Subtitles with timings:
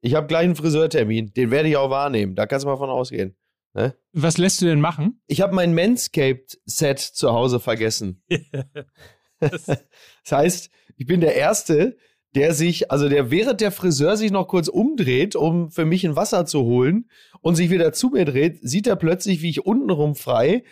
[0.00, 1.32] Ich habe gleich einen Friseurtermin.
[1.34, 2.34] Den werde ich auch wahrnehmen.
[2.34, 3.36] Da kannst du mal von ausgehen.
[3.74, 3.94] Ne?
[4.12, 5.20] Was lässt du denn machen?
[5.26, 8.22] Ich habe mein Manscaped-Set zu Hause vergessen.
[9.40, 9.82] das
[10.30, 11.96] heißt, ich bin der Erste,
[12.34, 16.16] der sich, also der während der Friseur sich noch kurz umdreht, um für mich ein
[16.16, 17.08] Wasser zu holen
[17.40, 20.64] und sich wieder zu mir dreht, sieht er plötzlich, wie ich untenrum frei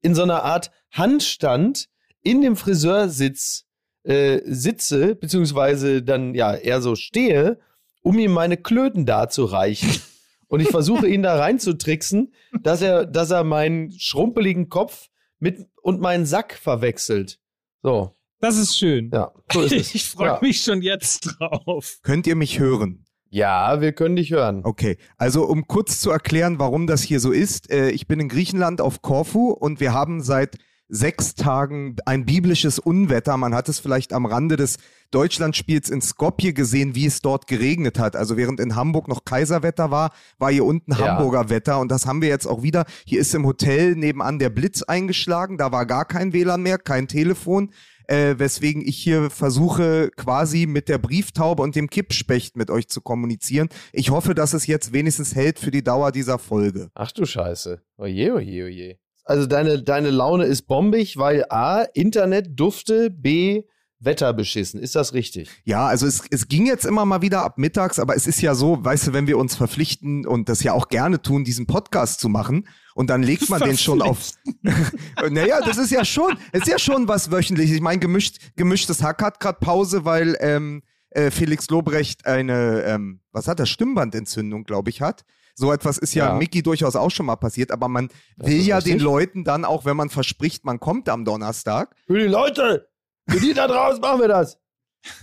[0.00, 1.88] in so einer Art Handstand
[2.22, 3.66] in dem Friseursitz
[4.04, 7.60] äh, sitze, beziehungsweise dann ja eher so stehe,
[8.02, 10.00] um ihm meine Klöten darzureichen.
[10.48, 15.08] Und ich versuche ihn da reinzutricksen, dass er, dass er meinen schrumpeligen Kopf
[15.38, 17.40] mit und meinen Sack verwechselt.
[17.82, 18.14] So.
[18.38, 19.10] Das ist schön.
[19.14, 19.94] Ja, so ist es.
[19.94, 20.38] Ich freue ja.
[20.42, 21.98] mich schon jetzt drauf.
[22.02, 23.04] Könnt ihr mich hören?
[23.30, 24.60] Ja, wir können dich hören.
[24.64, 27.70] Okay, also um kurz zu erklären, warum das hier so ist.
[27.70, 30.58] Äh, ich bin in Griechenland auf Korfu und wir haben seit
[30.92, 33.36] sechs Tagen ein biblisches Unwetter.
[33.38, 34.76] Man hat es vielleicht am Rande des
[35.10, 38.14] Deutschlandspiels in Skopje gesehen, wie es dort geregnet hat.
[38.14, 40.98] Also während in Hamburg noch Kaiserwetter war, war hier unten Ja.
[40.98, 42.84] Hamburger Wetter und das haben wir jetzt auch wieder.
[43.06, 47.08] Hier ist im Hotel nebenan der Blitz eingeschlagen, da war gar kein WLAN mehr, kein
[47.08, 47.70] Telefon.
[48.08, 53.00] Äh, weswegen ich hier versuche, quasi mit der Brieftaube und dem Kippspecht mit euch zu
[53.00, 53.68] kommunizieren.
[53.92, 56.90] Ich hoffe, dass es jetzt wenigstens hält für die Dauer dieser Folge.
[56.94, 57.80] Ach du Scheiße.
[57.96, 58.98] Oje, oje, oje.
[59.32, 63.62] Also deine, deine Laune ist bombig, weil A, Internet dufte, B,
[63.98, 64.78] Wetter beschissen.
[64.78, 65.48] Ist das richtig?
[65.64, 68.54] Ja, also es, es ging jetzt immer mal wieder ab mittags, aber es ist ja
[68.54, 72.20] so, weißt du, wenn wir uns verpflichten und das ja auch gerne tun, diesen Podcast
[72.20, 74.32] zu machen und dann legt man den schon auf.
[75.30, 77.72] naja, das ist ja schon, es ist ja schon was wöchentlich.
[77.72, 83.20] Ich meine, gemischt, gemischtes Hack hat gerade Pause, weil ähm, äh, Felix Lobrecht eine, ähm,
[83.32, 85.24] was hat er, Stimmbandentzündung, glaube ich, hat.
[85.54, 86.34] So etwas ist ja, Ja.
[86.34, 88.94] Mickey durchaus auch schon mal passiert, aber man Das will ja richtig.
[88.94, 92.88] den Leuten dann auch, wenn man verspricht, man kommt am Donnerstag, Für die Leute,
[93.28, 94.58] für die da draußen machen wir das.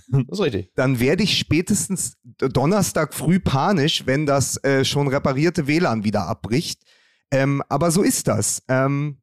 [0.09, 0.71] Das ist richtig.
[0.75, 6.81] dann werde ich spätestens Donnerstag früh panisch, wenn das äh, schon reparierte WLAN wieder abbricht.
[7.31, 8.61] Ähm, aber so ist das.
[8.67, 9.21] Ähm,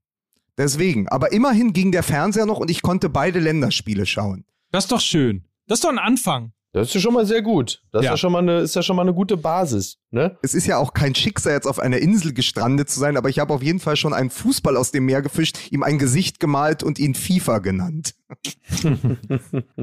[0.56, 1.08] deswegen.
[1.08, 4.44] Aber immerhin ging der Fernseher noch und ich konnte beide Länderspiele schauen.
[4.70, 5.44] Das ist doch schön.
[5.66, 6.52] Das ist doch ein Anfang.
[6.76, 7.82] Das ist ja schon mal sehr gut.
[7.90, 8.10] Das Ja.
[8.10, 9.96] ist, ja schon mal eine, ist ja schon mal eine gute Basis.
[10.10, 10.36] Ne?
[10.42, 13.38] Es ist ja auch kein Schicksal, jetzt auf einer Insel gestrandet zu sein, aber ich
[13.38, 16.82] habe auf jeden Fall schon einen Fußball aus dem Meer gefischt, ihm ein Gesicht gemalt
[16.82, 18.14] und ihn FIFA genannt.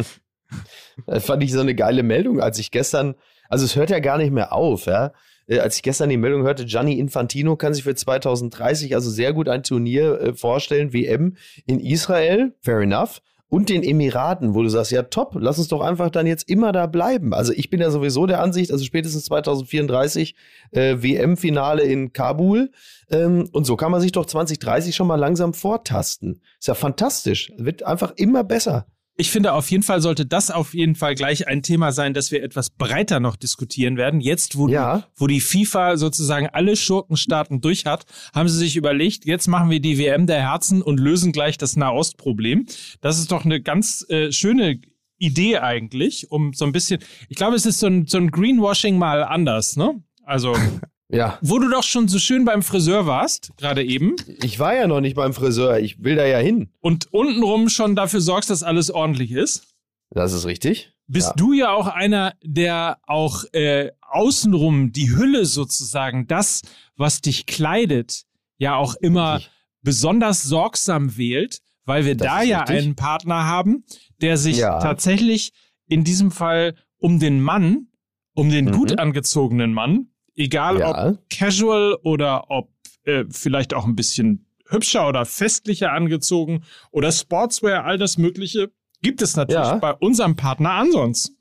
[1.08, 3.16] Das fand ich so eine geile Meldung, als ich gestern,
[3.50, 5.12] also es hört ja gar nicht mehr auf, ja.
[5.48, 9.34] Äh, Als ich gestern die Meldung hörte, Gianni Infantino kann sich für 2030 also sehr
[9.34, 13.22] gut ein Turnier äh, vorstellen, WM in Israel, fair enough,
[13.54, 16.72] und den Emiraten, wo du sagst, ja top, lass uns doch einfach dann jetzt immer
[16.72, 17.36] da bleiben.
[17.36, 20.34] Also ich bin ja sowieso der Ansicht, also spätestens 2034
[20.72, 22.72] äh, WM-Finale in Kabul.
[23.12, 26.42] Ähm, und so kann man sich doch 2030 schon mal langsam vortasten.
[26.58, 27.52] Ist ja fantastisch.
[27.56, 28.88] Wird einfach immer besser.
[29.16, 32.32] Ich finde, auf jeden Fall sollte das auf jeden Fall gleich ein Thema sein, das
[32.32, 34.20] wir etwas breiter noch diskutieren werden.
[34.22, 34.98] Jetzt, wo, Ja.
[34.98, 39.70] die, wo die FIFA sozusagen alle Schurkenstaaten durch hat, haben sie sich überlegt, jetzt machen
[39.70, 42.66] wir die WM der Herzen und lösen gleich das Nahostproblem.
[43.02, 44.82] Das ist doch eine ganz äh, schöne
[45.20, 48.98] Idee eigentlich, um so ein bisschen, ich glaube, es ist so ein, so ein Greenwashing
[48.98, 50.04] mal anders, ne?
[50.24, 50.56] Also,
[51.10, 51.38] Ja.
[51.42, 55.02] wo du doch schon so schön beim Friseur warst, gerade eben, Ich war ja noch
[55.02, 55.80] nicht beim Friseur.
[55.80, 56.70] Ich will da ja hin.
[56.80, 59.68] und untenrum schon dafür sorgst, dass alles ordentlich ist.
[60.10, 60.92] Das ist richtig.
[61.08, 61.34] bist Ja.
[61.36, 66.62] du ja auch einer, der auch äh, außenrum die Hülle sozusagen, das,
[66.96, 68.24] was dich kleidet,
[68.58, 69.52] ja auch immer Richtig.
[69.82, 72.78] besonders sorgsam wählt, weil wir Das da ja richtig.
[72.86, 73.84] einen Partner haben,
[74.22, 74.80] der sich Ja.
[74.80, 75.52] tatsächlich
[75.88, 77.88] in diesem Fall um den Mann,
[78.34, 78.72] um den Mhm.
[78.72, 81.08] gut angezogenen Mann, egal Ja.
[81.10, 82.70] ob casual oder ob
[83.06, 88.72] äh, vielleicht auch ein bisschen hübscher oder festlicher angezogen oder Sportswear, all das Mögliche,
[89.02, 89.76] gibt es natürlich Ja.
[89.78, 91.36] bei unserem Partner Ansons.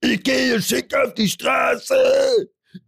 [0.00, 1.94] Ich gehe schick auf die Straße.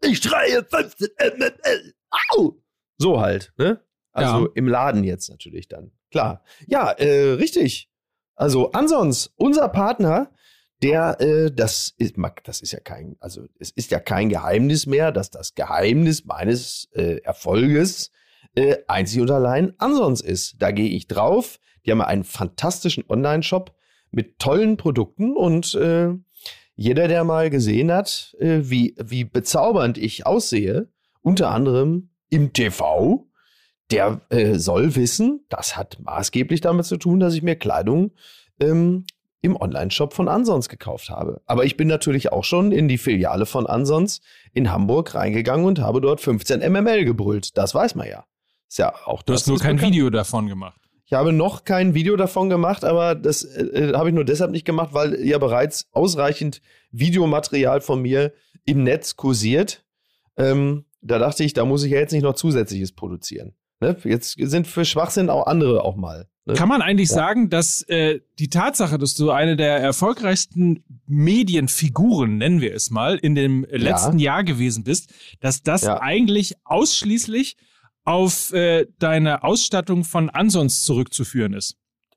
[0.02, 1.94] Ich schreie 15 MML.
[2.30, 2.56] Au!
[2.98, 3.80] So halt, ne?
[4.12, 4.52] Also Ja.
[4.54, 5.90] im Laden jetzt natürlich dann.
[6.10, 6.42] Klar.
[6.66, 7.90] Ja, äh, richtig.
[8.36, 10.30] Also ansonsten, unser Partner,
[10.82, 15.12] der, äh, das ist, das ist ja kein, also es ist ja kein Geheimnis mehr,
[15.12, 18.10] dass das Geheimnis meines äh, Erfolges
[18.54, 20.56] äh, einzig und allein ansonsten ist.
[20.58, 21.58] Da gehe ich drauf.
[21.84, 23.74] Die haben einen fantastischen Online-Shop
[24.10, 26.10] mit tollen Produkten und äh,
[26.76, 30.88] jeder, der mal gesehen hat, äh, wie, wie bezaubernd ich aussehe,
[31.20, 33.28] unter anderem im TV,
[33.90, 38.12] der äh, soll wissen, das hat maßgeblich damit zu tun, dass ich mir Kleidung
[38.60, 39.04] ähm,
[39.44, 41.42] im Online-Shop von Ansons gekauft habe.
[41.44, 45.80] Aber ich bin natürlich auch schon in die Filiale von Ansons in Hamburg reingegangen und
[45.80, 47.56] habe dort 15 MML gebrüllt.
[47.58, 48.24] Das weiß man ja.
[48.68, 49.92] Ist ja auch Du das hast nur kein bekannt.
[49.92, 50.80] Video davon gemacht.
[51.04, 54.64] Ich habe noch kein Video davon gemacht, aber das äh, habe ich nur deshalb nicht
[54.64, 58.32] gemacht, weil ja bereits ausreichend Videomaterial von mir
[58.64, 59.84] im Netz kursiert.
[60.38, 63.54] Ähm, da dachte ich, da muss ich ja jetzt nicht noch zusätzliches produzieren.
[63.80, 63.96] Ne?
[64.04, 66.28] Jetzt sind für Schwachsinn auch andere auch mal.
[66.46, 66.54] Ne?
[66.54, 67.14] Kann man eigentlich ja.
[67.14, 73.16] sagen, dass äh, die Tatsache, dass du eine der erfolgreichsten Medienfiguren, nennen wir es mal,
[73.16, 74.32] in dem letzten ja.
[74.32, 76.00] Jahr gewesen bist, dass das ja.
[76.02, 77.56] eigentlich ausschließlich
[78.04, 81.76] auf äh, deine Ausstattung von Ansons zurückzuführen ist?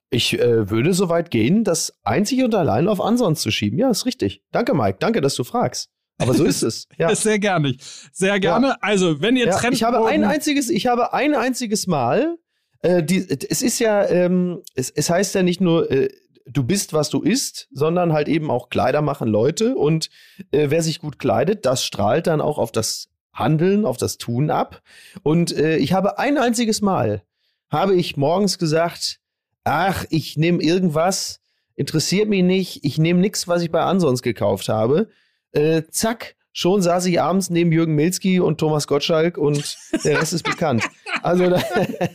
[0.09, 3.77] Ich äh, würde so weit gehen, das einzig und allein auf Ansons zu schieben.
[3.77, 4.41] Ja, ist richtig.
[4.51, 4.97] Danke, Mike.
[4.99, 5.89] Danke, dass du fragst.
[6.19, 6.87] Aber so ist es.
[6.97, 7.13] Ja.
[7.15, 7.75] Sehr gerne.
[8.11, 8.67] Sehr gerne.
[8.67, 8.77] Ja.
[8.81, 12.37] Also, wenn ihr ja, Trend Ich habe ein einziges, ich habe ein einziges Mal,
[12.81, 16.09] äh, die, es ist ja, ähm, es, es heißt ja nicht nur, äh,
[16.45, 19.75] du bist, was du isst, sondern halt eben auch Kleider machen Leute.
[19.75, 20.09] Und
[20.51, 24.49] äh, wer sich gut kleidet, das strahlt dann auch auf das Handeln, auf das Tun
[24.49, 24.81] ab.
[25.23, 27.23] Und äh, ich habe ein einziges Mal,
[27.69, 29.19] habe ich morgens gesagt,
[29.63, 31.41] ach, ich nehme irgendwas,
[31.75, 35.09] interessiert mich nicht, ich nehme nichts, was ich bei Ansons gekauft habe.
[35.51, 40.33] Äh, zack, schon saß ich abends neben Jürgen Milski und Thomas Gottschalk und der Rest
[40.33, 40.83] ist bekannt.
[41.21, 41.61] Also da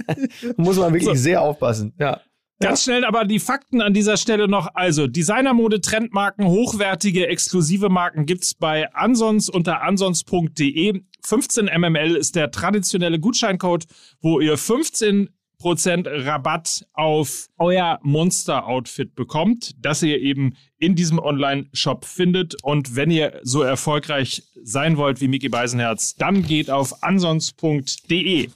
[0.56, 1.15] muss man wirklich so.
[1.15, 1.94] sehr aufpassen.
[1.97, 2.21] Ja.
[2.59, 4.69] Ganz schnell aber die Fakten an dieser Stelle noch.
[4.75, 11.03] Also Designermode, Trendmarken, hochwertige, exklusive Marken gibt's bei Ansons unter ansons.de.
[11.25, 13.87] 15 MML ist der traditionelle Gutscheincode,
[14.21, 15.31] wo ihr 15
[16.06, 22.62] Rabatt auf euer Monster-Outfit bekommt, das ihr eben in diesem Online-Shop findet.
[22.62, 28.50] Und wenn ihr so erfolgreich sein wollt wie Mickey Beisenherz, dann geht auf ansons.de.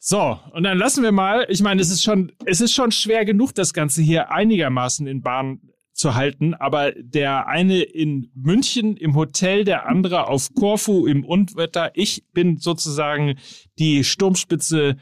[0.00, 3.24] So, und dann lassen wir mal, ich meine, es ist schon, es ist schon schwer
[3.24, 5.60] genug, das Ganze hier einigermaßen in Bahn
[5.98, 11.90] zu halten, aber der eine in München im Hotel, der andere auf Korfu im Unwetter.
[11.94, 13.34] Ich bin sozusagen
[13.78, 14.96] die Sturmspitze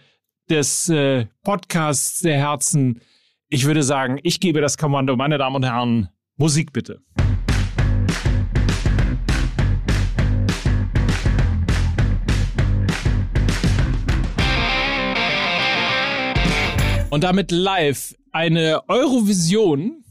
[0.49, 3.01] des äh, Podcasts der Herzen.
[3.49, 7.03] Ich würde sagen, ich gebe das Kommando, meine Damen und Herren, Musik bitte.
[17.11, 20.05] Und damit live eine Eurovision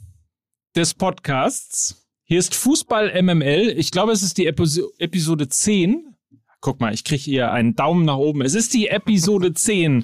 [0.76, 2.08] des Podcasts.
[2.24, 3.74] Hier ist Fußball MML.
[3.78, 6.15] Ich glaube, es ist die Episo Episode 10.
[6.66, 8.42] Guck mal, ich kriege hier einen Daumen nach oben.
[8.42, 10.04] Es ist die Episode 10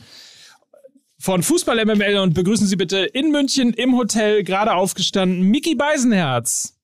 [1.17, 6.77] von Fußball MML und begrüßen Sie bitte in München im Hotel gerade aufgestanden Mickey Beisenherz.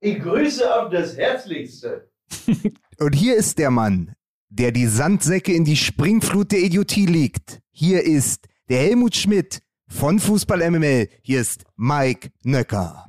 [0.00, 2.10] Ich grüße auf das Herzlichste.
[2.98, 4.12] und hier ist der Mann,
[4.50, 7.62] der die Sandsäcke in die Springflut der Idiotie legt.
[7.70, 11.08] Hier ist der Helmut Schmidt von Fußball MML.
[11.22, 13.06] Hier ist Mike Nöcker.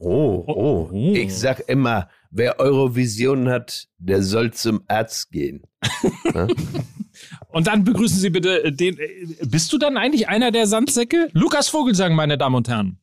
[0.00, 1.14] Oh, oh, oh.
[1.14, 5.62] Ich sag immer, wer Eurovision hat, der soll zum Arzt gehen.
[7.48, 8.98] und dann begrüßen Sie bitte den.
[8.98, 11.28] Äh, bist du dann eigentlich einer der Sandsäcke?
[11.32, 12.98] Lukas Vogelsang, meine Damen und Herren.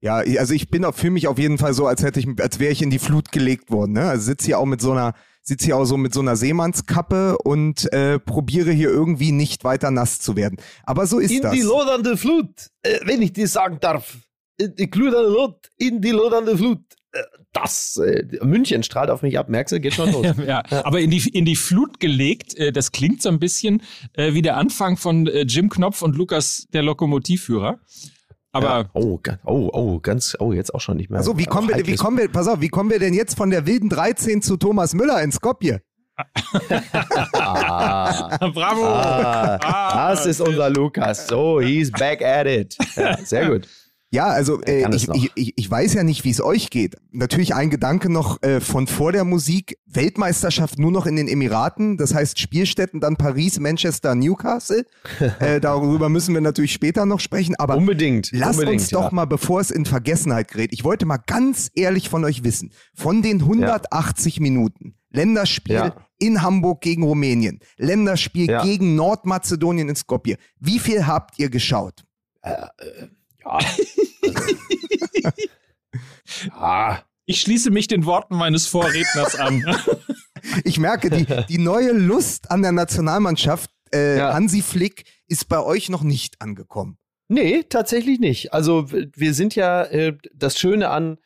[0.00, 2.72] Ja, also ich bin für mich auf jeden Fall so, als hätte ich, als wäre
[2.72, 3.92] ich in die Flut gelegt worden.
[3.92, 4.08] Ne?
[4.08, 7.38] Also sitze hier auch mit so einer sitze hier auch so mit so einer Seemannskappe
[7.38, 10.58] und äh, probiere hier irgendwie nicht weiter nass zu werden.
[10.84, 11.54] Aber so ist in das.
[11.54, 12.50] In die lodernde Flut,
[12.82, 14.18] äh, wenn ich dir sagen darf.
[14.58, 16.82] In die glühende Lot, in die lodernde Flut.
[17.12, 17.22] Äh,
[17.52, 20.26] das, äh, München strahlt auf mich ab, merkst du, geht schon los.
[20.46, 23.82] ja, aber in die, in die Flut gelegt, äh, das klingt so ein bisschen
[24.12, 27.80] äh, wie der Anfang von äh, Jim Knopf und Lukas, der Lokomotivführer.
[28.52, 28.90] Aber ja.
[28.94, 31.18] oh, oh, oh, ganz, oh, jetzt auch schon nicht mehr.
[31.18, 33.50] Also wie kommen wir, wie kommen wir, pass auf, wie kommen wir denn jetzt von
[33.50, 35.82] der wilden 13 zu Thomas Müller in Skopje?
[37.34, 38.86] ah, Bravo!
[38.86, 41.28] Ah, ah, das ist unser Lukas.
[41.28, 42.76] So, he's back at it.
[42.96, 43.68] Ja, sehr gut.
[44.10, 46.96] Ja, also äh, ich, ich, ich, ich, weiß ja nicht, wie es euch geht.
[47.12, 49.78] Natürlich ein Gedanke noch äh, von vor der Musik.
[49.84, 51.98] Weltmeisterschaft nur noch in den Emiraten.
[51.98, 54.86] Das heißt Spielstätten dann Paris, Manchester, Newcastle.
[55.40, 57.54] äh, darüber müssen wir natürlich später noch sprechen.
[57.56, 58.30] Aber unbedingt.
[58.32, 59.14] Lasst unbedingt, uns doch ja.
[59.14, 63.20] mal, bevor es in Vergessenheit gerät, ich wollte mal ganz ehrlich von euch wissen, von
[63.20, 64.42] den 180 ja.
[64.42, 65.96] Minuten Länderspiel ja.
[66.18, 72.04] in Hamburg gegen Rumänien, Länderspiel gegen Nordmazedonien in Skopje, wie viel habt ihr geschaut?
[72.42, 73.08] Äh, äh
[73.48, 75.32] ja.
[76.46, 77.02] ja.
[77.26, 79.62] Ich schließe mich den Worten meines Vorredners an.
[80.64, 84.32] ich merke, die, die neue Lust an der Nationalmannschaft, äh, ja.
[84.32, 86.96] Hansi Flick, ist bei euch noch nicht angekommen.
[87.28, 88.54] Nee, tatsächlich nicht.
[88.54, 91.18] Also wir sind ja, äh, das Schöne an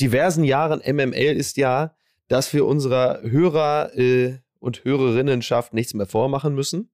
[0.00, 1.94] diversen Jahren MML ist ja,
[2.28, 6.90] dass wir unserer Hörer äh, und Hörerinnenschaft nichts mehr vormachen müssen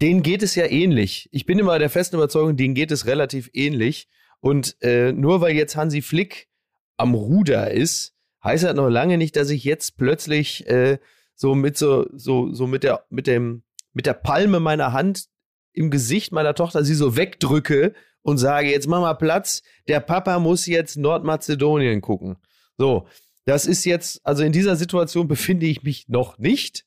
[0.00, 1.28] denen geht es ja ähnlich.
[1.32, 4.08] Ich bin immer der festen Überzeugung, denen geht es relativ ähnlich.
[4.40, 6.48] Und äh, nur weil jetzt Hansi Flick
[6.96, 10.98] am Ruder ist, heißt das noch lange nicht, dass ich jetzt plötzlich äh,
[11.34, 15.26] so mit so, so, so mit der, mit dem, mit der Palme meiner Hand
[15.72, 20.38] im Gesicht meiner Tochter sie so wegdrücke und sage, jetzt mach mal Platz, der Papa
[20.38, 22.36] muss jetzt Nordmazedonien gucken.
[22.76, 23.06] So,
[23.44, 26.86] Das ist jetzt, also in dieser Situation befinde ich mich noch nicht.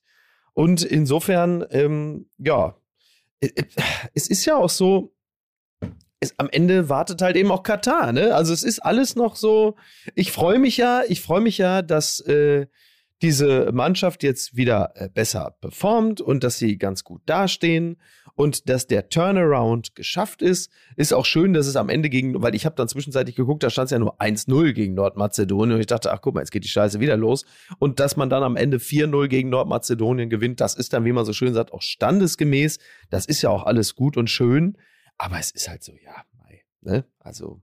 [0.52, 2.76] Und insofern, ähm, ja,
[4.14, 5.14] es ist ja auch so,
[6.20, 8.34] es, am Ende wartet halt eben auch Katar, ne?
[8.34, 9.76] Also es ist alles noch so.
[10.14, 12.66] Ich freue mich ja, ich freue mich ja, dass äh,
[13.24, 17.96] diese Mannschaft jetzt wieder äh, besser performt und dass sie ganz gut dastehen
[18.36, 20.70] und dass der Turnaround geschafft ist.
[20.96, 23.70] Ist auch schön, dass es am Ende gegen, weil ich habe dann zwischenzeitlich geguckt, da
[23.70, 26.64] stand es ja nur 1-0 gegen Nordmazedonien und ich dachte, ach guck mal, jetzt geht
[26.64, 27.44] die Scheiße wieder los.
[27.78, 31.24] Und dass man dann am Ende 4-0 gegen Nordmazedonien gewinnt, das ist dann, wie man
[31.24, 32.78] so schön sagt, auch standesgemäß.
[33.10, 34.76] Das ist ja auch alles gut und schön.
[35.16, 36.24] Aber es ist halt so, ja,
[36.84, 37.04] Ne?
[37.18, 37.62] Also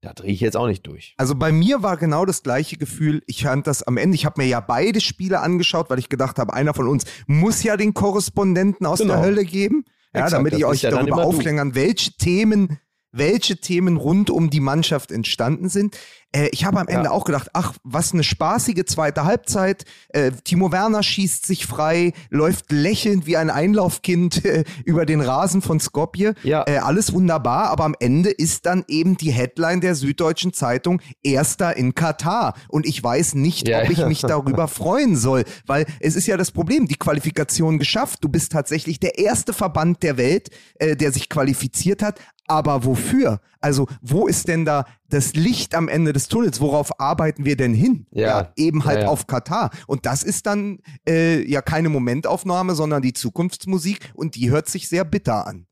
[0.00, 1.14] da drehe ich jetzt auch nicht durch.
[1.18, 3.22] Also bei mir war genau das gleiche Gefühl.
[3.26, 6.38] Ich fand das am Ende, ich habe mir ja beide Spiele angeschaut, weil ich gedacht
[6.38, 9.14] habe, einer von uns muss ja den Korrespondenten aus genau.
[9.14, 9.84] der Hölle geben.
[10.14, 12.78] Ja, Exakt, damit ich euch ja darüber aufklären kann, welche Themen
[13.12, 15.96] welche Themen rund um die Mannschaft entstanden sind.
[16.32, 17.10] Äh, ich habe am Ende ja.
[17.10, 19.84] auch gedacht, ach, was eine spaßige zweite Halbzeit.
[20.10, 25.62] Äh, Timo Werner schießt sich frei, läuft lächelnd wie ein Einlaufkind äh, über den Rasen
[25.62, 26.34] von Skopje.
[26.42, 26.64] Ja.
[26.66, 31.76] Äh, alles wunderbar, aber am Ende ist dann eben die Headline der Süddeutschen Zeitung Erster
[31.76, 32.54] in Katar.
[32.68, 33.82] Und ich weiß nicht, ja.
[33.82, 38.18] ob ich mich darüber freuen soll, weil es ist ja das Problem, die Qualifikation geschafft.
[38.22, 42.18] Du bist tatsächlich der erste Verband der Welt, äh, der sich qualifiziert hat.
[42.50, 43.40] Aber wofür?
[43.60, 46.60] Also, wo ist denn da das Licht am Ende des Tunnels?
[46.60, 48.08] Worauf arbeiten wir denn hin?
[48.10, 49.08] Ja, ja eben halt ja, ja.
[49.08, 49.70] auf Katar.
[49.86, 54.88] Und das ist dann äh, ja keine Momentaufnahme, sondern die Zukunftsmusik und die hört sich
[54.88, 55.68] sehr bitter an.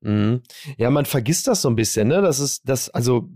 [0.00, 0.40] Mhm.
[0.78, 2.22] Ja, man vergisst das so ein bisschen, ne?
[2.22, 3.28] Das ist das, also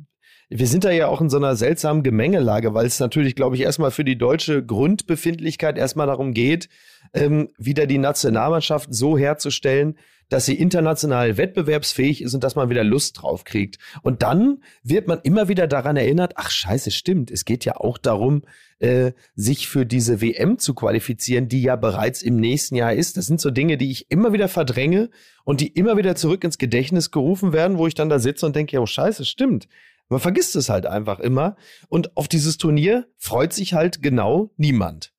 [0.49, 3.63] wir sind da ja auch in so einer seltsamen Gemengelage, weil es natürlich, glaube ich,
[3.63, 6.71] erstmal für die deutsche Grundbefindlichkeit erstmal darum geht,
[7.13, 9.99] ähm, wieder die Nationalmannschaft so herzustellen,
[10.33, 13.79] dass sie international wettbewerbsfähig ist und dass man wieder Lust drauf kriegt.
[14.01, 17.99] Und dann wird man immer wieder daran erinnert, ach scheiße, stimmt, es geht ja auch
[17.99, 18.43] darum,
[18.79, 23.19] äh, sich für diese WM zu qualifizieren, die ja bereits im nächsten Jahr ist.
[23.19, 25.11] Das sind so Dinge, die ich immer wieder verdränge
[25.45, 28.57] und die immer wieder zurück ins Gedächtnis gerufen werden, wo ich dann da sitze und
[28.57, 29.69] denke, ja, oh scheiße, stimmt.
[30.09, 31.57] Man vergisst es halt einfach immer.
[31.89, 35.13] Und auf dieses Turnier freut sich halt genau niemand.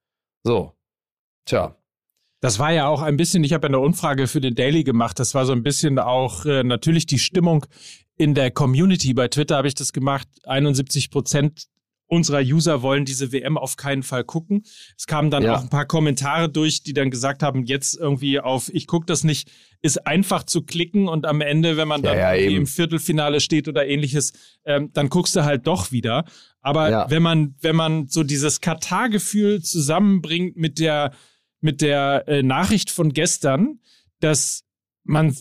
[0.43, 0.74] So.
[1.46, 1.77] Tja.
[2.43, 5.33] Das war ja auch ein bisschen, ich habe eine Umfrage für den Daily gemacht, das
[5.33, 7.65] war so ein bisschen auch äh, natürlich die Stimmung
[8.17, 9.13] in der Community.
[9.13, 10.27] Bei Twitter habe ich das gemacht.
[10.43, 11.67] 71 Prozent
[12.07, 14.63] unserer User wollen diese WM auf keinen Fall gucken.
[14.97, 15.55] Es kamen dann ja.
[15.55, 19.23] auch ein paar Kommentare durch, die dann gesagt haben, jetzt irgendwie auf ich gucke das
[19.23, 19.50] nicht,
[19.81, 23.69] ist einfach zu klicken und am Ende, wenn man dann ja, ja, im Viertelfinale steht
[23.69, 24.33] oder ähnliches,
[24.65, 26.25] ähm, dann guckst du halt doch wieder.
[26.59, 31.13] Aber wenn man, wenn man so dieses Katar-Gefühl zusammenbringt mit der
[31.63, 33.79] mit der äh, Nachricht von gestern,
[34.20, 34.65] dass
[35.03, 35.36] man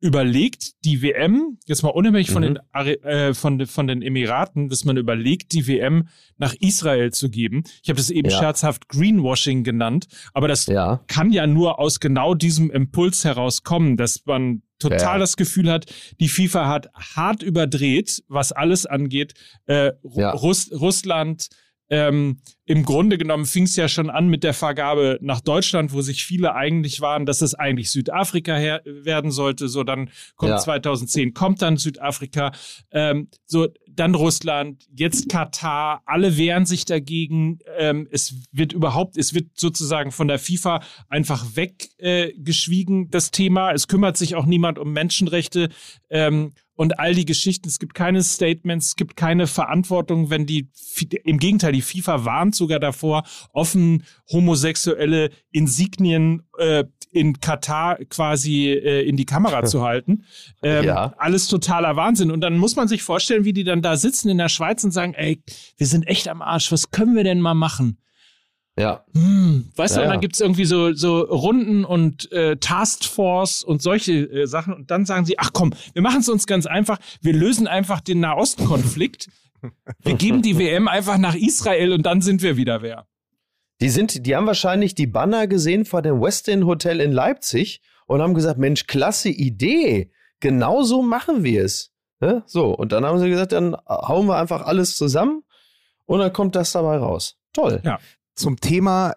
[0.00, 2.32] überlegt, die WM, jetzt mal unabhängig mhm.
[2.32, 2.58] von, den,
[3.02, 7.64] äh, von, von den Emiraten, dass man überlegt, die WM nach Israel zu geben.
[7.82, 8.38] Ich habe das eben ja.
[8.38, 11.00] scherzhaft Greenwashing genannt, aber das ja.
[11.06, 15.18] kann ja nur aus genau diesem Impuls herauskommen, dass man total ja.
[15.18, 15.86] das Gefühl hat,
[16.20, 19.32] die FIFA hat hart überdreht, was alles angeht.
[19.64, 21.48] Äh, Russ Russland,
[21.88, 26.00] ähm, im Grunde genommen fing es ja schon an mit der Vergabe nach Deutschland, wo
[26.00, 29.68] sich viele eigentlich waren, dass es eigentlich Südafrika her werden sollte.
[29.68, 30.58] So, dann kommt ja.
[30.58, 32.50] 2010, kommt dann Südafrika,
[32.90, 36.02] ähm, so dann Russland, jetzt Katar.
[36.06, 37.60] Alle wehren sich dagegen.
[37.78, 43.72] Ähm, es wird überhaupt, es wird sozusagen von der FIFA einfach weggeschwiegen, äh, das Thema.
[43.72, 45.70] Es kümmert sich auch niemand um Menschenrechte.
[46.10, 47.68] Ähm, und all die Geschichten.
[47.68, 50.68] Es gibt keine Statements, es gibt keine Verantwortung, wenn die,
[51.24, 59.08] im Gegenteil, die FIFA warnt sogar davor, offen homosexuelle Insignien äh, in Katar quasi äh,
[59.08, 60.24] in die Kamera zu halten.
[60.62, 61.14] Ähm, ja.
[61.18, 62.30] Alles totaler Wahnsinn.
[62.30, 64.90] Und dann muss man sich vorstellen, wie die dann da sitzen in der Schweiz und
[64.90, 65.42] sagen, ey,
[65.76, 67.98] wir sind echt am Arsch, was können wir denn mal machen?
[68.78, 69.04] Ja.
[69.14, 73.80] Hm, weißt ja, du, und dann gibt's irgendwie so, so Runden und äh, Taskforce und
[73.80, 74.74] solche äh, Sachen.
[74.74, 76.98] Und dann sagen sie, ach komm, wir machen es uns ganz einfach.
[77.22, 79.28] Wir lösen einfach den Nahostkonflikt.
[80.02, 83.06] wir geben die WM einfach nach Israel und dann sind wir wieder wer.
[83.80, 88.20] Die sind, die haben wahrscheinlich die Banner gesehen vor dem Westin Hotel in Leipzig und
[88.20, 90.10] haben gesagt, Mensch, klasse Idee.
[90.40, 91.92] Genauso machen wir es.
[92.20, 95.42] Ja, so, und dann haben sie gesagt, dann hauen wir einfach alles zusammen
[96.04, 97.36] und dann kommt das dabei raus.
[97.52, 97.80] Toll.
[97.84, 97.98] Ja
[98.36, 99.14] zum Thema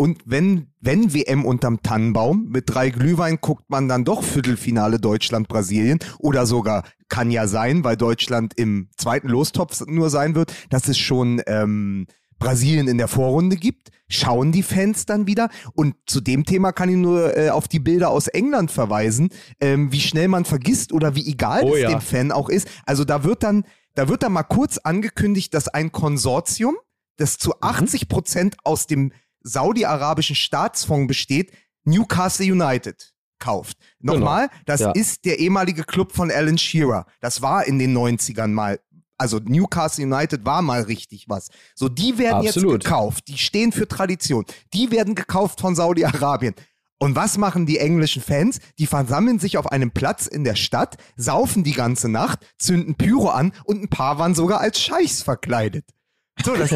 [0.00, 5.98] und wenn, wenn WM unterm Tannenbaum mit drei Glühwein guckt man dann doch Viertelfinale Deutschland-Brasilien
[6.20, 10.98] oder sogar kann ja sein, weil Deutschland im zweiten Lostopf nur sein wird, dass es
[10.98, 12.06] schon ähm,
[12.38, 13.88] Brasilien in der Vorrunde gibt.
[14.08, 15.48] Schauen die Fans dann wieder?
[15.74, 19.90] Und zu dem Thema kann ich nur äh, auf die Bilder aus England verweisen, ähm,
[19.90, 21.90] wie schnell man vergisst oder wie egal oh, es ja.
[21.90, 22.68] dem Fan auch ist.
[22.86, 26.76] Also da wird dann, da wird dann mal kurz angekündigt, dass ein Konsortium
[27.18, 28.08] das zu 80 mhm.
[28.08, 31.52] Prozent aus dem saudi-arabischen Staatsfonds besteht,
[31.84, 33.76] Newcastle United kauft.
[34.00, 34.60] Nochmal, genau.
[34.66, 34.90] das ja.
[34.92, 37.06] ist der ehemalige Club von Alan Shearer.
[37.20, 38.80] Das war in den 90ern mal
[39.20, 41.48] also Newcastle United war mal richtig was.
[41.74, 42.74] So, die werden Absolut.
[42.74, 43.24] jetzt gekauft.
[43.26, 44.44] Die stehen für Tradition.
[44.72, 46.54] Die werden gekauft von Saudi-Arabien.
[47.00, 48.60] Und was machen die englischen Fans?
[48.78, 53.28] Die versammeln sich auf einem Platz in der Stadt, saufen die ganze Nacht, zünden Pyro
[53.28, 55.84] an und ein paar waren sogar als Scheichs verkleidet.
[56.44, 56.70] So, das,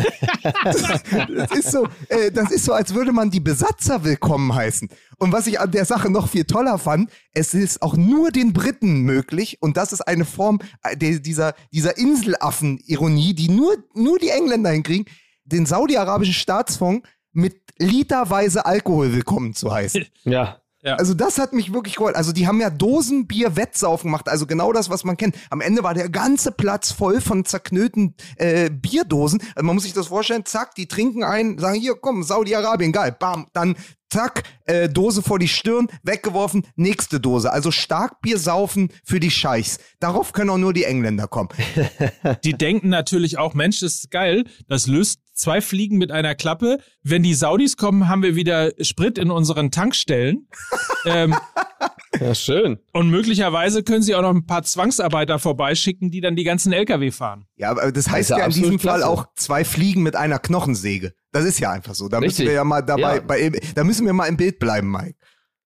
[1.34, 4.88] das, ist so, äh, das ist so, als würde man die Besatzer willkommen heißen.
[5.18, 8.52] Und was ich an der Sache noch viel toller fand, es ist auch nur den
[8.52, 14.30] Briten möglich, und das ist eine Form äh, dieser, dieser Inselaffen-Ironie, die nur, nur die
[14.30, 15.06] Engländer hinkriegen,
[15.44, 20.06] den saudi-arabischen Staatsfonds mit literweise Alkohol willkommen zu heißen.
[20.24, 20.61] Ja.
[20.82, 20.96] Ja.
[20.96, 22.16] Also das hat mich wirklich geholt.
[22.16, 25.36] Also die haben ja Dosenbier-Wettsaufen gemacht, also genau das, was man kennt.
[25.50, 29.40] Am Ende war der ganze Platz voll von zerknüllten äh, Bierdosen.
[29.54, 33.14] Also man muss sich das vorstellen, zack, die trinken ein, sagen, hier, komm, Saudi-Arabien, geil,
[33.16, 33.76] bam, dann
[34.12, 37.52] zack, äh, Dose vor die Stirn, weggeworfen, nächste Dose.
[37.52, 39.78] Also Starkbier saufen für die Scheichs.
[40.00, 41.48] Darauf können auch nur die Engländer kommen.
[42.44, 46.78] Die denken natürlich auch, Mensch, das ist geil, das löst zwei Fliegen mit einer Klappe.
[47.02, 50.48] Wenn die Saudis kommen, haben wir wieder Sprit in unseren Tankstellen.
[51.06, 51.34] ähm,
[52.20, 52.78] ja, schön.
[52.92, 57.10] Und möglicherweise können sie auch noch ein paar Zwangsarbeiter vorbeischicken, die dann die ganzen LKW
[57.10, 57.46] fahren.
[57.56, 59.00] Ja, aber das heißt das ja, ja in diesem klasse.
[59.00, 61.14] Fall auch zwei Fliegen mit einer Knochensäge.
[61.32, 62.08] Das ist ja einfach so.
[62.08, 62.40] Da Richtig.
[62.40, 63.22] müssen wir ja mal dabei, ja.
[63.22, 65.16] Bei, da müssen wir mal im Bild bleiben, Mike.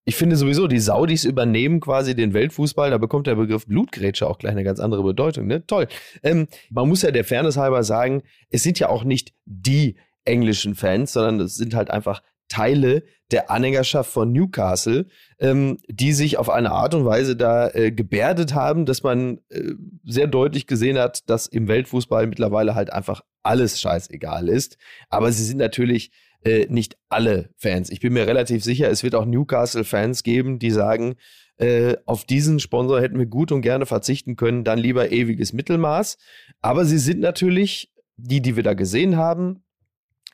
[0.09, 2.91] Ich finde sowieso, die Saudis übernehmen quasi den Weltfußball.
[2.91, 5.49] Da bekommt der Begriff Blutgrätsche auch gleich eine ganz andere Bedeutung.
[5.49, 5.67] Ne?
[5.67, 5.89] Toll.
[6.23, 10.77] Ähm, man muss ja der Fairness halber sagen, es sind ja auch nicht die englischen
[10.77, 15.07] Fans, sondern es sind halt einfach Teile der Anhängerschaft von Newcastle,
[15.39, 19.73] ähm, die sich auf eine Art und Weise da äh, gebärdet haben, dass man äh,
[20.05, 24.77] sehr deutlich gesehen hat, dass im Weltfußball mittlerweile halt einfach alles scheißegal ist.
[25.09, 26.13] Aber sie sind natürlich
[26.45, 27.91] äh, nicht alle Fans.
[27.91, 31.17] Ich bin mir relativ sicher, es wird auch Newcastle-Fans geben, die sagen,
[31.59, 36.19] äh, auf diesen Sponsor hätten wir gut und gerne verzichten können, dann lieber ewiges Mittelmaß.
[36.61, 39.65] Aber sie sind natürlich, die, die wir da gesehen haben,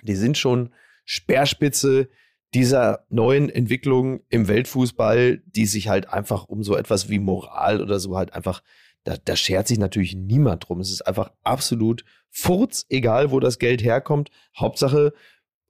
[0.02, 0.70] die sind schon
[1.04, 2.08] Speerspitze
[2.54, 7.98] dieser neuen Entwicklung im Weltfußball, die sich halt einfach um so etwas wie Moral oder
[7.98, 8.62] so halt einfach,
[9.04, 10.80] da, da schert sich natürlich niemand drum.
[10.80, 14.30] Es ist einfach absolut furz, egal wo das Geld herkommt.
[14.56, 15.14] Hauptsache,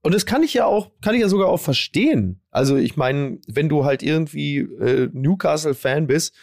[0.03, 2.41] und das kann ich ja auch, kann ich ja sogar auch verstehen.
[2.51, 6.35] Also ich meine, wenn du halt irgendwie äh, Newcastle-Fan bist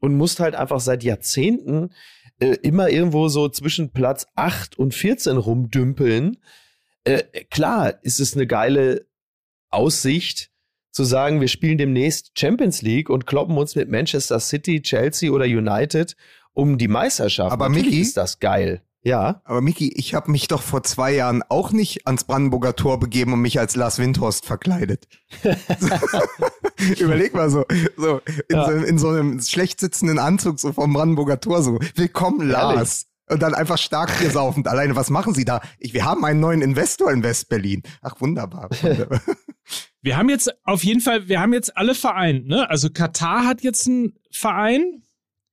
[0.00, 1.90] und musst halt einfach seit Jahrzehnten
[2.40, 6.38] äh, immer irgendwo so zwischen Platz 8 und 14 rumdümpeln,
[7.04, 9.06] äh, klar ist es eine geile
[9.70, 10.50] Aussicht
[10.90, 15.44] zu sagen, wir spielen demnächst Champions League und kloppen uns mit Manchester City, Chelsea oder
[15.44, 16.16] United
[16.52, 17.52] um die Meisterschaft.
[17.52, 18.80] Aber Natürlich Mickey, ist das geil.
[19.02, 19.42] Ja.
[19.44, 23.34] Aber Miki, ich habe mich doch vor zwei Jahren auch nicht ans Brandenburger Tor begeben
[23.34, 25.06] und mich als Lars Windhorst verkleidet.
[26.98, 27.64] Überleg mal so,
[27.96, 28.64] so in, ja.
[28.64, 31.78] so in, so einem schlecht sitzenden Anzug so vom Brandenburger Tor so.
[31.96, 33.06] Willkommen, Lars.
[33.26, 34.68] Und dann einfach stark saufend.
[34.68, 35.60] Alleine, was machen Sie da?
[35.78, 37.82] Ich, wir haben einen neuen Investor in West-Berlin.
[38.02, 38.68] Ach, wunderbar.
[40.02, 42.68] wir haben jetzt auf jeden Fall, wir haben jetzt alle vereint, ne?
[42.68, 45.02] Also Katar hat jetzt einen Verein,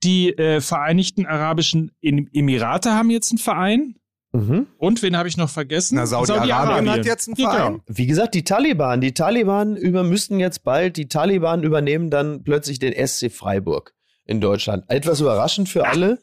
[0.04, 3.96] die äh, Vereinigten Arabischen Emirate haben jetzt einen Verein.
[4.34, 4.68] Mhm.
[4.78, 5.96] Und wen habe ich noch vergessen?
[5.96, 7.72] Na, Saudi-Arabien Saudi hat jetzt einen Verein.
[7.74, 7.84] Genau.
[7.88, 9.02] Wie gesagt, die Taliban.
[9.02, 13.94] Die Taliban über, müssten jetzt bald, die Taliban übernehmen dann plötzlich den SC Freiburg
[14.26, 14.86] in Deutschland.
[14.88, 16.20] Etwas überraschend für alle.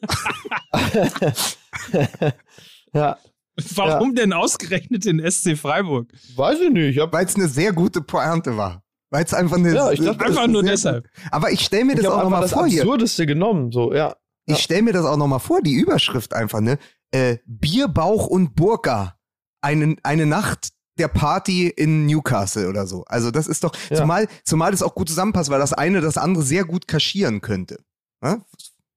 [2.93, 3.17] ja.
[3.75, 4.23] Warum ja.
[4.23, 6.07] denn ausgerechnet den SC Freiburg?
[6.35, 6.99] Weiß ich nicht.
[7.11, 8.83] Weil es eine sehr gute Pointe war.
[9.09, 9.73] Weil es einfach eine.
[9.73, 11.07] Ja, ich dachte, einfach nur deshalb.
[11.31, 12.63] Aber ich stelle mir das auch nochmal vor.
[12.63, 13.27] Das Absurdeste hier.
[13.33, 14.15] genommen, so, ja.
[14.45, 14.61] Ich ja.
[14.61, 16.77] stelle mir das auch nochmal vor, die Überschrift einfach, ne?
[17.11, 19.15] Äh, Bier, Bauch und Burka.
[19.61, 23.03] Eine, eine Nacht der Party in Newcastle oder so.
[23.07, 23.97] Also das ist doch, ja.
[23.97, 27.79] zumal, zumal das auch gut zusammenpasst, weil das eine das andere sehr gut kaschieren könnte.
[28.23, 28.43] Ja?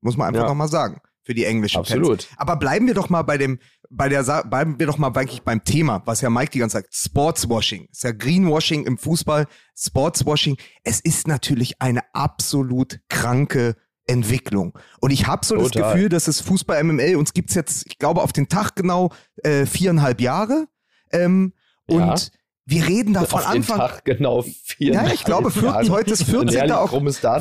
[0.00, 0.48] Muss man einfach ja.
[0.48, 2.24] nochmal sagen für die englischen Absolut.
[2.24, 2.36] Fans.
[2.36, 3.58] Aber bleiben wir doch mal bei dem,
[3.90, 6.84] bei der, bleiben wir doch mal eigentlich beim Thema, was ja Mike die ganze Zeit
[6.84, 7.88] sagt, Sportswashing.
[7.90, 9.46] ist ja Greenwashing im Fußball,
[9.78, 10.56] Sportswashing.
[10.82, 14.76] Es ist natürlich eine absolut kranke Entwicklung.
[15.00, 15.70] Und ich habe so Total.
[15.70, 19.12] das Gefühl, dass es Fußball MML, uns gibt's jetzt, ich glaube, auf den Tag genau
[19.44, 20.66] äh, viereinhalb Jahre.
[21.12, 21.52] Ähm,
[21.86, 21.96] ja.
[21.96, 22.32] Und
[22.64, 23.78] wir reden da von auf Anfang.
[23.78, 24.94] Den Tag genau vier.
[24.94, 26.72] Ja, ich glaube, 14, heute ist 14.
[26.72, 26.90] Ok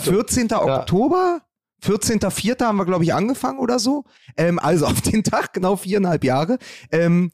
[0.01, 0.53] 14.
[0.53, 1.41] Oktober.
[1.83, 2.63] 14.04.
[2.63, 4.05] haben wir, glaube ich, angefangen oder so.
[4.37, 6.57] Ähm, also auf den Tag, genau viereinhalb Jahre.
[6.91, 7.31] Ähm,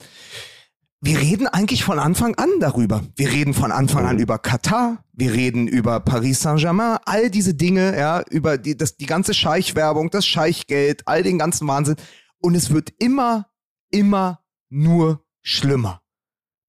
[0.99, 3.03] wir reden eigentlich von Anfang an darüber.
[3.15, 7.95] Wir reden von Anfang an über Katar, wir reden über Paris Saint-Germain, all diese Dinge,
[7.95, 11.97] ja, über die, das, die ganze Scheichwerbung, das Scheichgeld, all den ganzen Wahnsinn.
[12.39, 13.47] Und es wird immer,
[13.91, 16.01] immer nur schlimmer.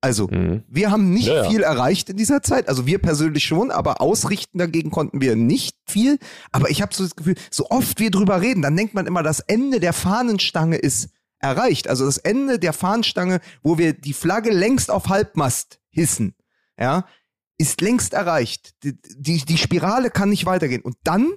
[0.01, 0.63] Also, mhm.
[0.69, 1.51] wir haben nicht ja, ja.
[1.51, 2.69] viel erreicht in dieser Zeit.
[2.69, 6.19] Also wir persönlich schon, aber ausrichten dagegen konnten wir nicht viel.
[6.53, 9.25] Aber ich habe so das Gefühl, so oft wir drüber reden, dann denkt man immer,
[9.25, 11.89] das Ende der Fahnenstange ist erreicht.
[11.89, 16.35] Also das Ende der Fahnenstange, wo wir die Flagge längst auf Halbmast hissen,
[16.79, 17.05] ja,
[17.59, 18.75] ist längst erreicht.
[18.85, 20.83] Die, die, die Spirale kann nicht weitergehen.
[20.83, 21.33] Und dann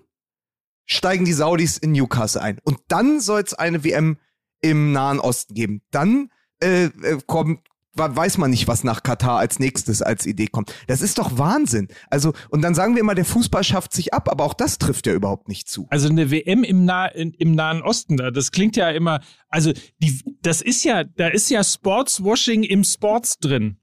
[0.86, 2.60] steigen die Saudis in Newcastle ein.
[2.64, 4.18] Und dann soll es eine WM
[4.62, 5.82] im Nahen Osten geben.
[5.90, 6.30] Dann
[6.62, 10.74] äh, äh kommt, weiß man nicht, was nach Katar als nächstes als Idee kommt.
[10.88, 11.88] Das ist doch Wahnsinn.
[12.10, 15.08] Also, und dann sagen wir immer, der Fußball schafft sich ab, aber auch das trifft
[15.08, 15.88] ja überhaupt nicht zu.
[15.90, 19.74] Also eine WM im, nah in, im Nahen Osten, da, das klingt ja immer, also
[20.00, 23.78] die, das ist ja, da ist ja Sportswashing im Sports drin.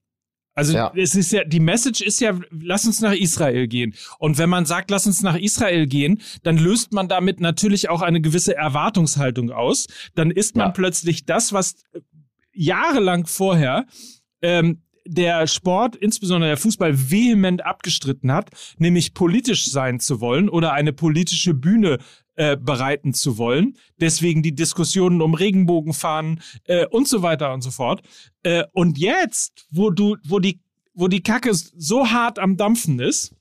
[0.58, 0.92] Also ja.
[0.96, 3.94] es ist ja, die Message ist ja, lass uns nach Israel gehen.
[4.18, 8.02] Und wenn man sagt, lass uns nach Israel gehen, dann löst man damit natürlich auch
[8.02, 9.86] eine gewisse Erwartungshaltung aus.
[10.16, 10.72] Dann ist man ja.
[10.72, 11.76] plötzlich das, was
[12.58, 13.86] jahrelang vorher
[14.42, 20.72] ähm, der Sport, insbesondere der Fußball, vehement abgestritten hat, nämlich politisch sein zu wollen oder
[20.72, 21.98] eine politische Bühne
[22.34, 23.76] äh, bereiten zu wollen.
[24.00, 28.02] Deswegen die Diskussionen um Regenbogenfahnen äh, und so weiter und so fort.
[28.42, 30.60] Äh, und jetzt, wo du, wo die,
[30.94, 33.34] wo die Kacke so hart am Dampfen ist,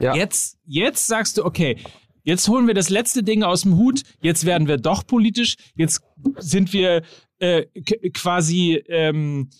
[0.00, 0.14] ja.
[0.14, 1.78] jetzt, jetzt sagst du, okay,
[2.24, 6.00] jetzt holen wir das letzte Ding aus dem Hut, jetzt werden wir doch politisch, jetzt
[6.38, 7.02] sind wir
[7.38, 7.66] äh,
[8.12, 9.50] quasi ähm,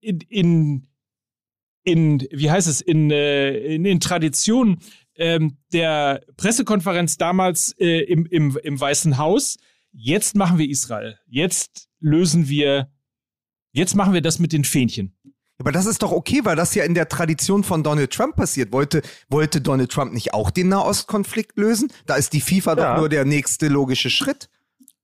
[0.00, 0.86] in, in,
[1.84, 4.78] in, wie heißt es, in, äh, in, in Tradition
[5.16, 9.58] ähm, der Pressekonferenz damals äh, im, im, im Weißen Haus,
[9.92, 11.18] jetzt machen wir Israel.
[11.26, 12.90] Jetzt lösen wir,
[13.72, 15.14] jetzt machen wir das mit den Fähnchen.
[15.60, 18.70] Aber das ist doch okay, weil das ja in der Tradition von Donald Trump passiert.
[18.70, 21.92] Wollte, wollte Donald Trump nicht auch den Nahostkonflikt lösen?
[22.06, 22.76] Da ist die FIFA ja.
[22.76, 24.48] doch nur der nächste logische Schritt.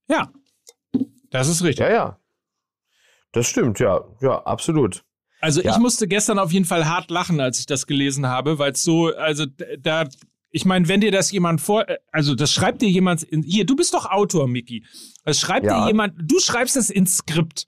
[0.09, 0.31] Ja,
[1.35, 1.85] das ist richtig.
[1.85, 2.19] Ja, ja.
[3.33, 4.05] Das stimmt, ja.
[4.21, 5.05] Ja, absolut.
[5.41, 5.73] Also ja.
[5.73, 8.85] ich musste gestern auf jeden Fall hart lachen, als ich das gelesen habe, weil es
[8.85, 9.45] so, also
[9.81, 10.07] da,
[10.51, 13.75] ich meine, wenn dir das jemand vor, also das schreibt dir jemand, in, hier, du
[13.75, 14.85] bist doch Autor, Mickey.
[15.25, 15.81] Das schreibt ja.
[15.81, 17.67] dir jemand, du schreibst das ins Skript.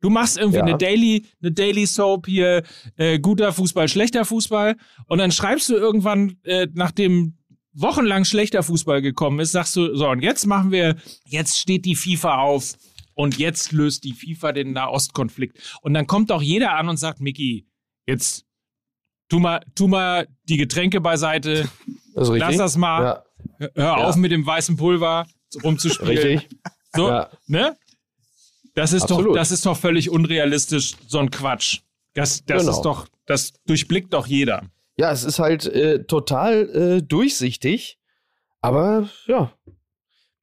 [0.00, 0.64] Du machst irgendwie ja.
[0.64, 2.62] eine Daily, eine Daily Soap hier,
[2.96, 4.76] äh, guter Fußball, schlechter Fußball,
[5.08, 7.36] und dann schreibst du irgendwann, äh, nachdem
[7.74, 11.96] wochenlang schlechter Fußball gekommen ist, sagst du, so, und jetzt machen wir, jetzt steht die
[11.96, 12.74] FIFA auf
[13.18, 15.58] und jetzt löst die FIFA den Nahostkonflikt.
[15.82, 17.66] Und dann kommt auch jeder an und sagt, Mickey,
[18.06, 18.46] jetzt
[19.28, 21.68] tu mal, tu mal die Getränke beiseite,
[22.14, 23.24] das lass das mal,
[23.58, 23.68] ja.
[23.74, 25.26] hör auf mit dem weißen Pulver
[25.64, 26.16] rumzuspielen.
[26.16, 26.48] Richtig.
[26.94, 27.28] So, ja.
[27.48, 27.76] ne?
[28.76, 31.80] Das ist doch, das ist doch völlig unrealistisch, so ein Quatsch.
[32.14, 32.70] Das, das genau.
[32.72, 34.62] ist doch, das durchblickt doch jeder.
[34.96, 37.98] Ja, es ist halt äh, total äh, durchsichtig,
[38.60, 39.52] aber ja,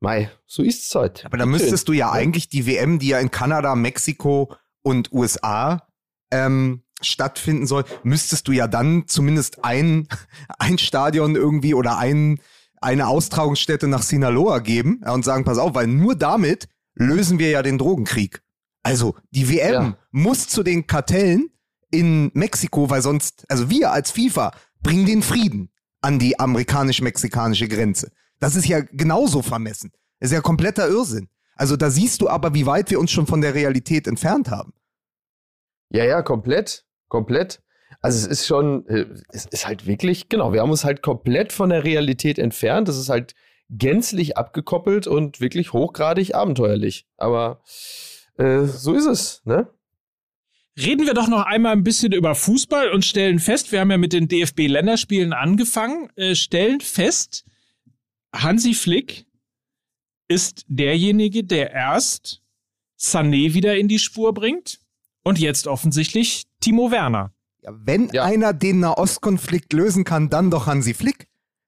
[0.06, 1.26] Mai, so ist es halt.
[1.26, 5.12] Aber da müsstest du ja, ja eigentlich die WM, die ja in Kanada, Mexiko und
[5.12, 5.88] USA
[6.30, 10.08] ähm, stattfinden soll, müsstest du ja dann zumindest ein,
[10.60, 12.40] ein Stadion irgendwie oder ein,
[12.80, 17.64] eine Austragungsstätte nach Sinaloa geben und sagen, pass auf, weil nur damit lösen wir ja
[17.64, 18.44] den Drogenkrieg.
[18.84, 19.98] Also die WM ja.
[20.12, 21.50] muss zu den Kartellen
[21.90, 24.52] in Mexiko, weil sonst, also wir als FIFA
[24.84, 28.12] bringen den Frieden an die amerikanisch-mexikanische Grenze.
[28.40, 29.92] Das ist ja genauso vermessen.
[30.20, 31.30] Das ist ja kompletter Irrsinn.
[31.56, 34.74] Also da siehst du aber, wie weit wir uns schon von der Realität entfernt haben.
[35.90, 36.86] Ja, ja, komplett.
[37.08, 37.62] Komplett.
[38.02, 41.54] Also es ist schon, äh, es ist halt wirklich, genau, wir haben uns halt komplett
[41.54, 42.88] von der Realität entfernt.
[42.88, 43.36] Das ist halt
[43.70, 47.08] gänzlich abgekoppelt und wirklich hochgradig abenteuerlich.
[47.18, 47.62] Aber
[48.38, 49.70] äh, so ist es, ne?
[50.78, 53.98] Reden wir doch noch einmal ein bisschen über Fußball und stellen fest, wir haben ja
[53.98, 57.46] mit den DFB-Länderspielen angefangen, äh, stellen fest,
[58.36, 59.26] Hansi Flick
[60.28, 62.42] ist derjenige, der erst
[63.00, 64.80] Sané wieder in die Spur bringt
[65.24, 67.34] und jetzt offensichtlich Timo Werner.
[67.62, 68.24] Ja, wenn ja.
[68.24, 71.28] einer den Nahostkonflikt lösen kann, dann doch Hansi Flick.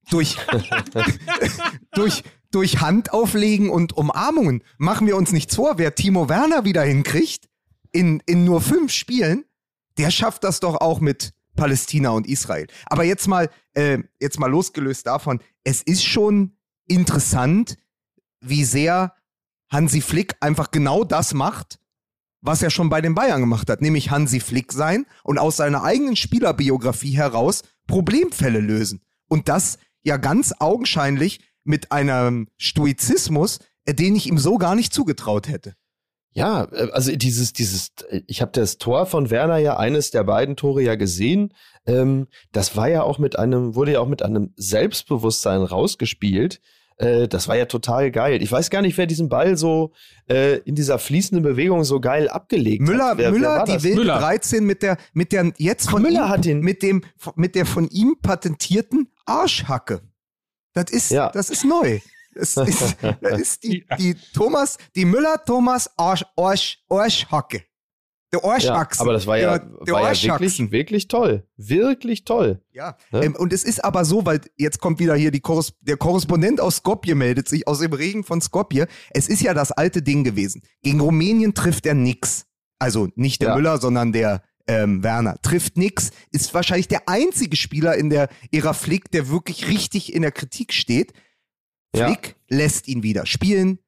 [0.10, 0.38] Durch,
[1.92, 4.64] durch, durch Handauflegen und Umarmungen.
[4.78, 7.50] Machen wir uns nichts vor, wer Timo Werner wieder hinkriegt,
[7.92, 9.44] in, in nur fünf Spielen,
[9.98, 12.68] der schafft das doch auch mit Palästina und Israel.
[12.86, 16.57] Aber jetzt mal, äh, jetzt mal losgelöst davon, es ist schon
[16.88, 17.78] interessant,
[18.42, 19.14] wie sehr
[19.70, 21.80] Hansi Flick einfach genau das macht,
[22.42, 25.84] was er schon bei den Bayern gemacht hat, nämlich Hansi Flick sein und aus seiner
[25.84, 29.02] eigenen Spielerbiografie heraus Problemfälle lösen.
[29.28, 34.94] Und das ja ganz augenscheinlich mit einem Stoizismus, äh, den ich ihm so gar nicht
[34.94, 35.76] zugetraut hätte.
[36.32, 37.92] Ja, äh, also dieses, dieses,
[38.28, 41.54] ich habe das Tor von Werner ja eines der beiden Tore ja gesehen.
[41.86, 46.62] Ähm, das war ja auch mit einem, wurde ja auch mit einem Selbstbewusstsein rausgespielt
[46.98, 48.42] Äh, das war ja total geil.
[48.42, 49.94] Ich weiß gar nicht, wer diesen Ball so
[50.30, 53.18] äh, in dieser fließenden Bewegung so geil abgelegt Müller, hat.
[53.20, 54.20] Wer, Müller, wer die wilde Müller.
[54.20, 56.60] 13 mit der, mit der jetzt von Müller ihm, hat ihn.
[56.62, 57.04] mit dem,
[57.36, 60.02] mit der von ihm patentierten Arschhacke.
[60.74, 61.30] Das ist, Ja.
[61.32, 62.00] das ist neu.
[62.34, 67.64] Das ist, das ist die, die Thomas, die Müller Thomas Arsch, Arsch, Arschhacke.
[68.34, 69.02] Der Ja, Arschhaxen.
[69.02, 71.48] aber das war ja, Der, der war ja wirklich, wirklich toll.
[71.56, 72.62] Wirklich toll.
[72.72, 73.24] Ja, Ne?
[73.24, 76.78] ähm, und es ist aber so, weil jetzt kommt wieder hier Korres der Korrespondent aus
[76.78, 78.88] Skopje meldet sich aus dem Regen von Skopje.
[79.12, 80.62] Es ist ja das alte Ding gewesen.
[80.84, 82.46] Gegen Rumänien trifft er nix.
[82.80, 83.56] Also nicht der Ja.
[83.56, 86.12] Müller, sondern der ähm, Werner trifft nix.
[86.32, 90.74] Ist wahrscheinlich der einzige Spieler in der Ära Flick, der wirklich richtig in der Kritik
[90.74, 91.14] steht.
[91.96, 92.08] Ja.
[92.08, 93.80] Flick lässt ihn wieder spielen.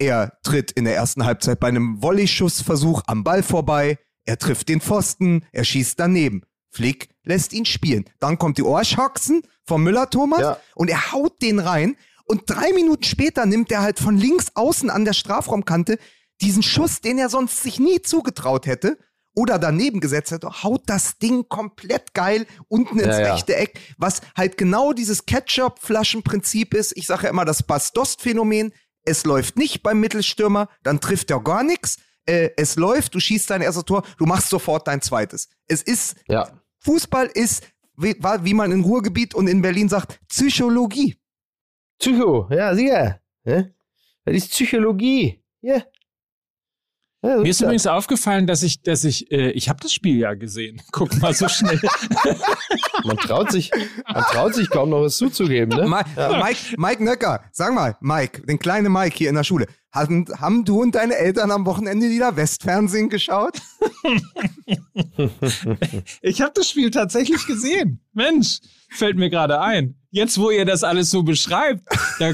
[0.00, 3.98] Er tritt in der ersten Halbzeit bei einem Volley-Schussversuch am Ball vorbei.
[4.24, 5.44] Er trifft den Pfosten.
[5.52, 6.42] Er schießt daneben.
[6.70, 8.06] Flick lässt ihn spielen.
[8.18, 10.56] Dann kommt die Ohrschhaxen vom Müller-Thomas Ja.
[10.74, 11.96] und er haut den rein.
[12.24, 15.98] Und drei Minuten später nimmt er halt von links außen an der Strafraumkante
[16.40, 18.96] diesen Schuss, den er sonst sich nie zugetraut hätte
[19.36, 24.22] oder daneben gesetzt hätte, haut das Ding komplett geil unten ins Ja, rechte Eck, was
[24.34, 26.96] halt genau dieses Ketchup-Flaschenprinzip ist.
[26.96, 28.72] Ich sage ja immer das Bast-Dost-Phänomen.
[29.04, 31.98] Es läuft nicht beim Mittelstürmer, dann trifft er gar nichts.
[32.26, 35.48] Äh, es läuft, du schießt dein erstes Tor, du machst sofort dein zweites.
[35.66, 36.50] Es ist, Ja.
[36.80, 37.64] Fußball ist,
[37.96, 41.16] wie, wie man in Ruhrgebiet und in Berlin sagt, Psychologie.
[41.98, 43.20] Psycho, ja, sicher.
[43.44, 43.64] Ja?
[44.24, 45.42] Das ist Psychologie.
[45.60, 45.82] Ja.
[47.22, 50.32] Ja, Mir ist übrigens aufgefallen, dass ich, dass ich, äh, ich habe das Spiel ja
[50.32, 50.80] gesehen.
[50.92, 51.78] Guck mal so schnell.
[53.04, 53.70] man traut sich,
[54.10, 55.86] man traut sich kaum noch was zuzugeben, ne?
[55.86, 59.66] Ma Mike, Mike Nöcker, sag mal, Mike, den kleinen Mike hier in der Schule.
[59.92, 63.60] Haben, haben du und deine Eltern am Wochenende wieder Westfernsehen geschaut?
[66.22, 68.00] Ich habe das Spiel tatsächlich gesehen.
[68.12, 69.96] Mensch, fällt mir gerade ein.
[70.10, 71.82] Jetzt, wo ihr das alles so beschreibt,
[72.18, 72.32] da,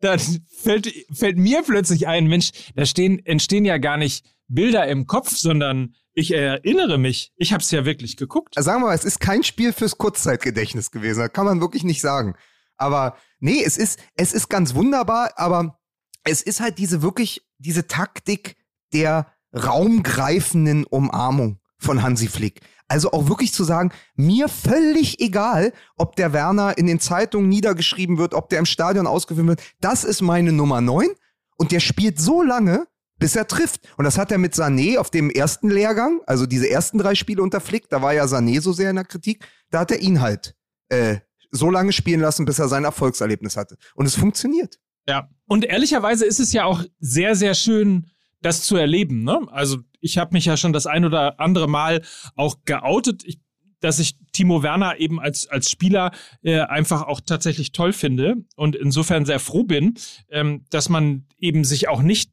[0.00, 0.16] da
[0.64, 5.30] fällt, fällt mir plötzlich ein, Mensch, da stehen, entstehen ja gar nicht Bilder im Kopf,
[5.36, 7.32] sondern ich erinnere mich.
[7.36, 8.56] Ich habe es ja wirklich geguckt.
[8.56, 11.20] Also sagen wir mal, es ist kein Spiel fürs Kurzzeitgedächtnis gewesen.
[11.20, 12.34] Das kann man wirklich nicht sagen.
[12.76, 15.78] Aber nee, es ist, es ist ganz wunderbar, aber
[16.24, 18.56] es ist halt diese wirklich, diese Taktik
[18.92, 22.60] der raumgreifenden Umarmung von Hansi Flick.
[22.88, 28.18] Also auch wirklich zu sagen, mir völlig egal, ob der Werner in den Zeitungen niedergeschrieben
[28.18, 29.62] wird, ob der im Stadion ausgeführt wird.
[29.80, 31.08] Das ist meine Nummer 9
[31.56, 32.86] und der spielt so lange,
[33.18, 33.88] bis er trifft.
[33.96, 37.42] Und das hat er mit Sané auf dem ersten Lehrgang, also diese ersten drei Spiele
[37.42, 40.20] unter Flick, da war ja Sané so sehr in der Kritik, da hat er ihn
[40.20, 40.54] halt
[40.88, 41.18] äh,
[41.50, 43.76] so lange spielen lassen, bis er sein Erfolgserlebnis hatte.
[43.94, 44.78] Und es funktioniert.
[45.08, 45.28] Ja.
[45.46, 48.10] Und ehrlicherweise ist es ja auch sehr, sehr schön,
[48.44, 49.24] das zu erleben.
[49.24, 49.40] Ne?
[49.50, 52.02] Also ich habe mich ja schon das ein oder andere Mal
[52.36, 53.40] auch geoutet, ich,
[53.80, 56.10] dass ich Timo Werner eben als, als Spieler
[56.42, 59.94] äh, einfach auch tatsächlich toll finde und insofern sehr froh bin,
[60.30, 62.30] ähm, dass man eben sich auch nicht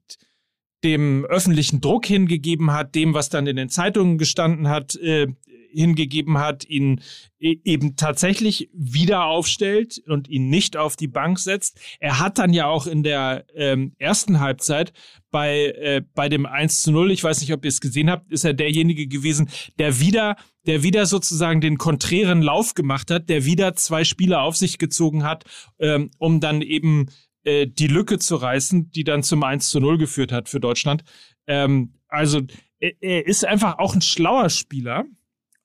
[0.83, 5.27] dem öffentlichen Druck hingegeben hat, dem, was dann in den Zeitungen gestanden hat, äh,
[5.73, 7.01] hingegeben hat, ihn
[7.39, 11.79] e eben tatsächlich wieder aufstellt und ihn nicht auf die Bank setzt.
[11.99, 14.93] Er hat dann ja auch in der ähm, ersten Halbzeit
[15.31, 18.31] bei, äh, bei dem 1 zu 0, ich weiß nicht, ob ihr es gesehen habt,
[18.31, 20.35] ist er derjenige gewesen, der wieder,
[20.67, 25.23] der wieder sozusagen den konträren Lauf gemacht hat, der wieder zwei Spieler auf sich gezogen
[25.23, 25.45] hat,
[25.79, 27.07] ähm, um dann eben
[27.43, 31.03] äh, die Lücke zu reißen, die dann zum 1 zu 0 geführt hat für Deutschland.
[31.47, 32.41] Ähm, also
[32.79, 35.05] er, er ist einfach auch ein schlauer Spieler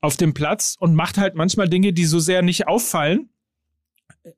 [0.07, 3.29] auf dem Platz und macht halt manchmal Dinge, die so sehr nicht auffallen,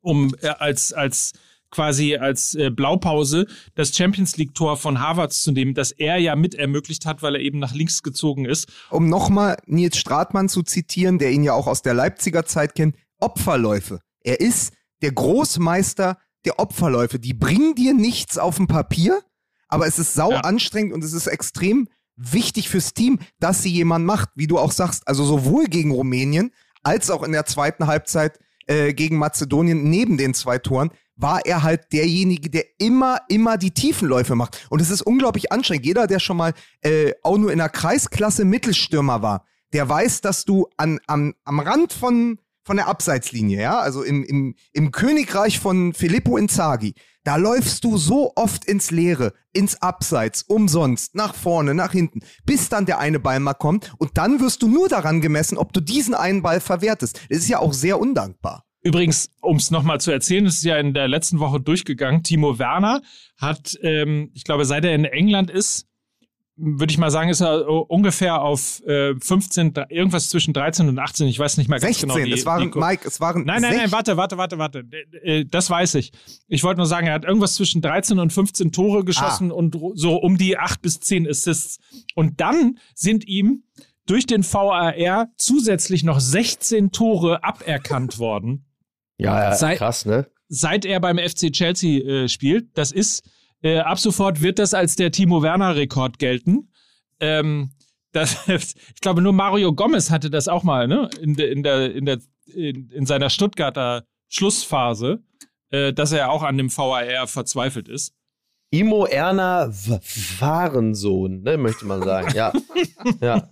[0.01, 1.33] um äh, als, als
[1.71, 6.35] quasi als äh, Blaupause das Champions League Tor von Harvards zu nehmen, das er ja
[6.37, 8.67] mit ermöglicht hat, weil er eben nach links gezogen ist.
[8.91, 12.97] Um nochmal Nils Stratmann zu zitieren, der ihn ja auch aus der Leipziger Zeit kennt,
[13.21, 14.01] Opferläufe.
[14.23, 17.19] Er ist der Großmeister der Opferläufe.
[17.19, 19.21] Die bringen dir nichts auf dem Papier,
[19.69, 20.41] aber es ist sau Ja.
[20.41, 24.73] anstrengend und es ist extrem wichtig fürs Team, dass sie jemand macht, wie du auch
[24.73, 26.51] sagst, also sowohl gegen Rumänien
[26.83, 31.65] als auch in der zweiten Halbzeit äh, gegen Mazedonien neben den zwei Toren war er
[31.65, 34.67] halt derjenige, der immer, immer die Tiefenläufe macht.
[34.71, 35.85] Und es ist unglaublich anstrengend.
[35.85, 40.45] Jeder, der schon mal äh, auch nur in der Kreisklasse Mittelstürmer war, der weiß, dass
[40.45, 45.59] du an, am, am Rand von, von der Abseitslinie, ja, also im, im, im Königreich
[45.59, 46.93] von Filippo Inzaghi,
[47.25, 52.69] da läufst du so oft ins Leere, ins Abseits, umsonst, nach vorne, nach hinten, bis
[52.69, 55.81] dann der eine Ball mal kommt und dann wirst du nur daran gemessen, ob du
[55.81, 57.23] diesen einen Ball verwertest.
[57.31, 58.65] Das ist ja auch sehr undankbar.
[58.83, 62.23] Übrigens, um es nochmal zu erzählen, ist ja in der letzten Woche durchgegangen.
[62.23, 63.01] Timo Werner
[63.39, 65.88] hat, ähm, ich glaube, seit er in England ist,
[66.59, 71.29] würde ich mal sagen, ist er ungefähr auf äh, 15, irgendwas zwischen 13 und 18.
[71.29, 72.09] Ich weiß nicht mehr ganz 16.
[72.09, 72.25] genau.
[72.27, 73.45] Die, es waren, die, Mike, es waren.
[73.45, 74.85] Nein, nein, nein, warte, warte, warte, warte.
[75.23, 76.13] Äh, das weiß ich.
[76.49, 79.55] Ich wollte nur sagen, er hat irgendwas zwischen 13 und 15 Tore geschossen ah.
[79.55, 81.79] und so um die 8 bis 10 Assists.
[82.15, 83.63] Und dann sind ihm
[84.07, 88.65] durch den VAR zusätzlich noch 16 Tore aberkannt worden.
[89.17, 90.27] Ja, ja seit, krass, ne?
[90.49, 92.77] Seit er beim FC Chelsea äh, spielt.
[92.77, 93.23] Das ist
[93.63, 96.71] äh, ab sofort wird das als der Timo Werner-Rekord gelten.
[97.21, 97.73] Ähm,
[98.13, 101.11] das, ich glaube, nur Mario Gomez hatte das auch mal, ne?
[101.21, 105.23] In, de, in, der, in, der, in, in seiner Stuttgarter Schlussphase,
[105.71, 108.15] äh, dass er auch an dem VAR verzweifelt ist.
[108.71, 109.71] Imo Erna
[110.39, 112.35] Warensohn, ne, möchte man sagen.
[112.35, 112.53] Ja.
[113.21, 113.49] ja.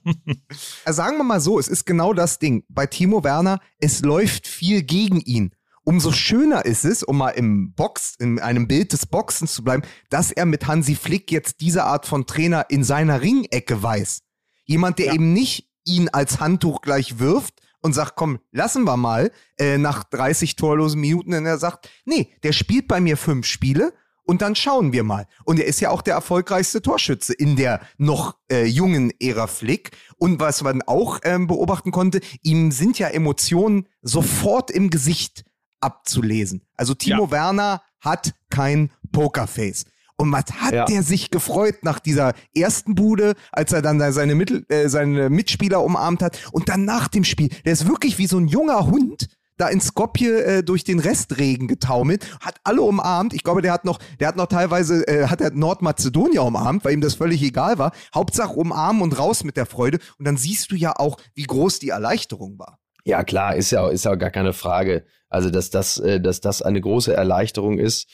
[0.85, 2.65] Also sagen wir mal so, es ist genau das Ding.
[2.69, 5.55] Bei Timo Werner, es läuft viel gegen ihn
[5.87, 9.83] umso schöner ist es, um mal im Box, in einem Bild des Boxens zu bleiben,
[10.11, 14.23] dass er mit Hansi Flick jetzt diese Art von Trainer in seiner Ringecke weiß.
[14.65, 15.15] Jemand, der ja.
[15.15, 20.03] eben nicht ihn als Handtuch gleich wirft und sagt, komm, lassen wir mal, äh, nach
[20.03, 23.93] 30 torlosen Minuten, und er sagt, nee, der spielt bei mir fünf Spiele
[24.25, 25.29] und dann schauen wir mal.
[25.45, 29.93] Und er ist ja auch der erfolgreichste Torschütze in der noch äh, jungen Ära Flick.
[30.17, 35.45] Und was man auch ähm, beobachten konnte, ihm sind ja Emotionen sofort im Gesicht
[35.87, 36.63] abzulesen.
[36.77, 37.31] Also Timo ja.
[37.31, 39.85] Werner hat kein Pokerface.
[40.19, 40.85] Und was hat ja.
[40.87, 45.83] der sich gefreut nach dieser ersten Bude, als er dann seine, Mittel, äh, seine Mitspieler
[45.85, 47.51] umarmt hat und dann nach dem Spiel.
[47.65, 51.69] Der ist wirklich wie so ein junger Hund, da in Skopje äh, durch den Restregen
[51.69, 53.35] getaumelt, hat alle umarmt.
[53.35, 56.95] Ich glaube, der hat noch, der hat noch teilweise, äh, hat er Nordmazedonier umarmt, weil
[56.95, 57.93] ihm das völlig egal war.
[58.15, 59.99] Hauptsache umarmen und raus mit der Freude.
[60.19, 62.79] Und dann siehst du ja auch, wie groß die Erleichterung war.
[63.07, 65.05] Ja, klar, ist ja, ist ja gar keine Frage.
[65.29, 68.11] Also, dass das, äh, dass das eine große Erleichterung ist,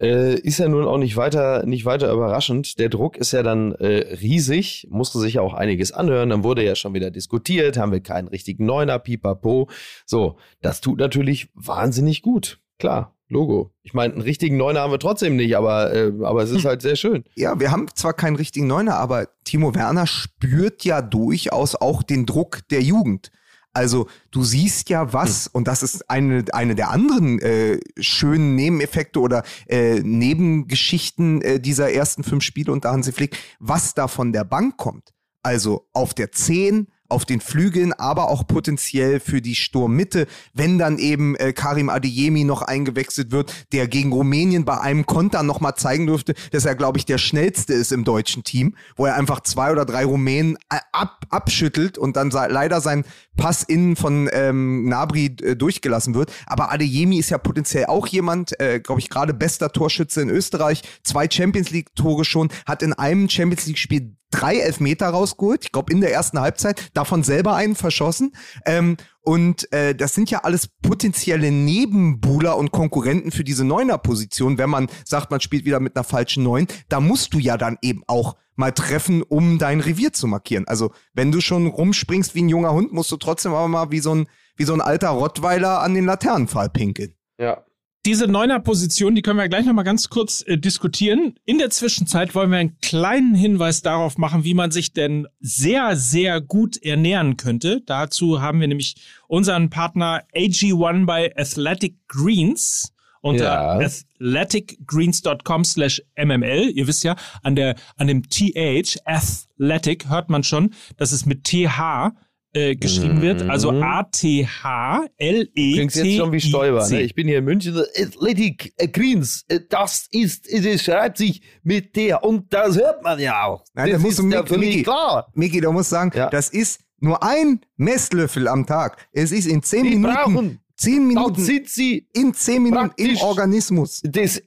[0.00, 2.78] äh, ist ja nun auch nicht weiter, nicht weiter überraschend.
[2.78, 6.30] Der Druck ist ja dann äh, riesig, musste sich ja auch einiges anhören.
[6.30, 9.68] Dann wurde ja schon wieder diskutiert, haben wir keinen richtigen Neuner, pipapo.
[10.06, 12.58] So, das tut natürlich wahnsinnig gut.
[12.78, 13.70] Klar, Logo.
[13.82, 16.80] Ich meine, einen richtigen Neuner haben wir trotzdem nicht, aber, äh, aber es ist halt
[16.80, 17.24] sehr schön.
[17.34, 22.24] Ja, wir haben zwar keinen richtigen Neuner, aber Timo Werner spürt ja durchaus auch den
[22.24, 23.30] Druck der Jugend.
[23.74, 25.50] Also du siehst ja was, hm.
[25.54, 31.92] und das ist eine, eine der anderen äh, schönen Nebeneffekte oder äh, Nebengeschichten äh, dieser
[31.92, 35.12] ersten fünf Spiele unter Hansi Flick, was da von der Bank kommt.
[35.42, 40.98] Also auf der 10 auf den Flügeln, aber auch potenziell für die Sturmmitte, wenn dann
[40.98, 45.76] eben äh, Karim Adeyemi noch eingewechselt wird, der gegen Rumänien bei einem Konter noch mal
[45.76, 49.40] zeigen durfte, dass er, glaube ich, der schnellste ist im deutschen Team, wo er einfach
[49.40, 53.04] zwei oder drei Rumänen äh, ab, abschüttelt und dann leider sein
[53.36, 56.32] Pass innen von ähm, Nabri äh, durchgelassen wird.
[56.46, 60.82] Aber Adeyemi ist ja potenziell auch jemand, äh, glaube ich, gerade bester Torschütze in Österreich,
[61.02, 66.00] zwei Champions League-Tore schon, hat in einem Champions League-Spiel drei Elfmeter rausgeholt, ich glaube in
[66.00, 68.34] der ersten Halbzeit, davon selber einen verschossen.
[68.66, 74.70] Ähm, und äh, das sind ja alles potenzielle Nebenbuhler und Konkurrenten für diese Neuner-Position, wenn
[74.70, 76.66] man sagt, man spielt wieder mit einer falschen Neun.
[76.88, 80.66] Da musst du ja dann eben auch mal treffen, um dein Revier zu markieren.
[80.66, 84.00] Also wenn du schon rumspringst wie ein junger Hund, musst du trotzdem aber mal wie
[84.00, 87.14] so ein, wie so ein alter Rottweiler an den Laternenpfahl pinkeln.
[87.38, 87.64] Ja,
[88.04, 91.34] diese Neuner-Position, die können wir gleich nochmal ganz kurz äh, diskutieren.
[91.44, 95.96] In der Zwischenzeit wollen wir einen kleinen Hinweis darauf machen, wie man sich denn sehr,
[95.96, 97.80] sehr gut ernähren könnte.
[97.86, 98.96] Dazu haben wir nämlich
[99.28, 103.78] unseren Partner AG1 bei Athletic Greens unter ja.
[103.78, 106.72] athleticgreens.com slash mml.
[106.74, 111.44] Ihr wisst ja, an der, an dem TH, Athletic, hört man schon, dass es mit
[111.44, 112.10] TH
[112.52, 113.22] äh, geschrieben mhm.
[113.22, 113.42] wird.
[113.42, 113.82] Also mhm.
[113.82, 115.72] A-T-H-L-E-T.
[115.72, 116.88] Klingt jetzt schon wie Stoiber.
[116.88, 117.02] Ne?
[117.02, 117.76] Ich bin hier in München.
[117.76, 119.44] Athletic äh, Greens.
[119.48, 122.24] Äh, das ist, es schreibt sich mit der.
[122.24, 123.64] Und das hört man ja auch.
[123.74, 125.30] Nein, das musst ist du, Miki, Miki, klar.
[125.34, 126.28] Miki, du musst sagen, ja.
[126.30, 128.96] das ist nur ein Messlöffel am Tag.
[129.12, 130.14] Es ist in zehn Die Minuten.
[130.14, 134.00] Brauchen Zehn Minuten Dann sind sie in zehn Minuten im Organismus.
[134.02, 134.42] Das,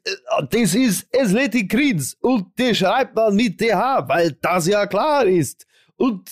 [0.49, 5.65] das ist Athletic Greens und der schreibt man mit TH, weil das ja klar ist.
[5.95, 6.29] Und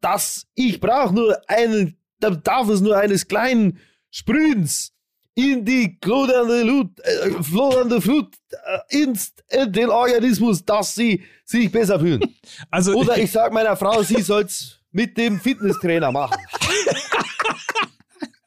[0.00, 3.78] dass ich brauche nur einen, da darf es nur eines kleinen
[4.10, 4.92] Sprühens
[5.34, 11.70] in die glodernde Flut, äh, flodernde Flut äh, ins, in den Organismus, dass sie sich
[11.70, 12.20] besser fühlen.
[12.70, 16.38] Also Oder ich sag meiner Frau, sie soll's mit dem Fitnesstrainer machen.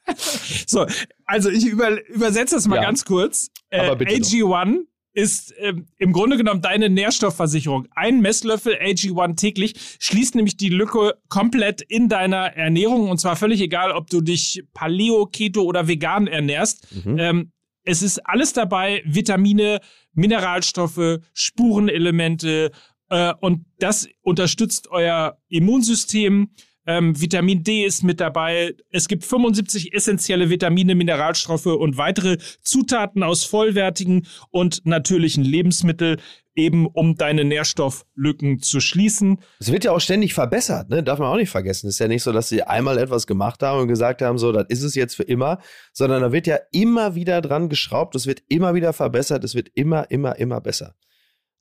[0.66, 0.86] so,
[1.24, 3.48] also ich über, übersetze das mal ja, ganz kurz.
[3.70, 7.86] Äh, AG1 ist ähm, im Grunde genommen deine Nährstoffversicherung.
[7.94, 13.60] Ein Messlöffel AG1 täglich schließt nämlich die Lücke komplett in deiner Ernährung und zwar völlig
[13.60, 16.86] egal, ob du dich Paleo, Keto oder vegan ernährst.
[17.04, 17.18] Mhm.
[17.18, 17.52] Ähm,
[17.84, 19.80] es ist alles dabei, Vitamine,
[20.14, 22.70] Mineralstoffe, Spurenelemente,
[23.12, 26.50] Äh, und das unterstützt euer Immunsystem.
[26.84, 28.74] Ähm, Vitamin D ist mit dabei.
[28.90, 36.20] Es gibt 75 essentielle Vitamine, Mineralstoffe und weitere Zutaten aus vollwertigen und natürlichen Lebensmitteln,
[36.54, 39.38] eben um deine Nährstofflücken zu schließen.
[39.60, 41.02] Es wird ja auch ständig verbessert, ne?
[41.02, 41.86] darf man auch nicht vergessen.
[41.86, 44.52] Es ist ja nicht so, dass sie einmal etwas gemacht haben und gesagt haben, so,
[44.52, 45.58] das ist es jetzt für immer,
[45.92, 49.68] sondern da wird ja immer wieder dran geschraubt, es wird immer wieder verbessert, es wird
[49.74, 50.94] immer, immer, immer besser.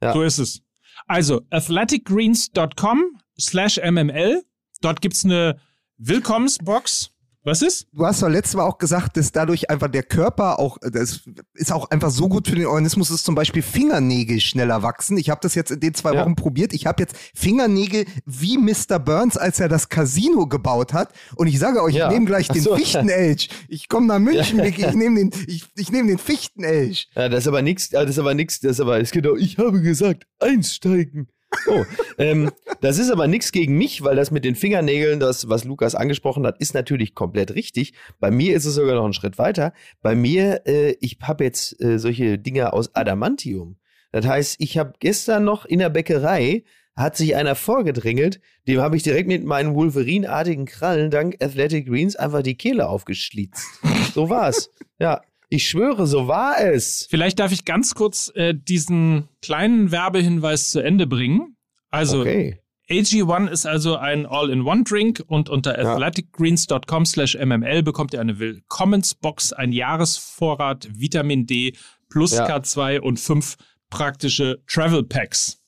[0.02, 0.14] Ja.
[0.14, 0.62] So ist es.
[1.08, 4.44] Also, athleticgreens.com slash mml
[4.82, 5.60] Dort gibt's eine
[5.98, 7.12] Willkommensbox.
[7.44, 7.88] Was ist?
[7.92, 11.22] Du hast doch letztes Mal auch gesagt, dass dadurch einfach der Körper auch, das
[11.56, 15.18] ist auch einfach so gut für den Organismus, dass zum Beispiel Fingernägel schneller wachsen.
[15.18, 16.22] Ich habe das jetzt in den zwei ja.
[16.22, 16.72] Wochen probiert.
[16.72, 19.00] Ich habe jetzt Fingernägel wie Mr.
[19.00, 21.14] Burns, als er das Casino gebaut hat.
[21.36, 22.08] Und ich sage euch, ja.
[22.08, 22.76] ich nehme gleich den so.
[22.76, 23.50] Fichtenelch.
[23.68, 24.66] Ich komme nach München, ja.
[24.66, 27.10] ich nehme den, ich, ich nehme den Fichtenelch.
[27.16, 29.58] Ja, das ist aber nichts, das ist aber nichts, das ist aber, ist genau, ich
[29.58, 31.28] habe gesagt, einsteigen.
[31.68, 31.86] Oh,
[32.18, 35.95] ähm, das ist aber nichts gegen mich, weil das mit den Fingernägeln, das, was Lukas
[35.95, 37.93] angesprochen hat, ist natürlich komplett richtig.
[38.20, 39.74] Bei mir ist es sogar noch einen Schritt weiter.
[40.02, 43.78] Bei mir, äh, ich habe jetzt äh, solche Dinger aus Adamantium.
[44.12, 46.64] Das heißt, ich habe gestern noch in der Bäckerei
[46.95, 52.16] hat sich einer vorgedrängelt, dem habe ich direkt mit meinen Wolverine-artigen Krallen dank Athletic Greens
[52.16, 53.66] einfach die Kehle aufgeschlitzt.
[54.14, 54.70] So war's.
[54.99, 55.22] Ja,
[55.52, 57.08] ich schwöre, so war es.
[57.10, 61.58] Vielleicht darf ich ganz kurz äh, diesen kleinen Werbehinweis zu Ende bringen.
[61.89, 62.62] Also, okay.
[62.89, 65.93] AG1 ist also ein All-in-One-Drink und unter ja.
[65.93, 71.74] athleticgreens.com slash mml bekommt ihr eine Willkommensbox, ein Jahresvorrat Vitamin D
[72.10, 72.47] plus ja.
[72.47, 73.58] K2 und fünf
[73.89, 75.62] praktische Travel Packs.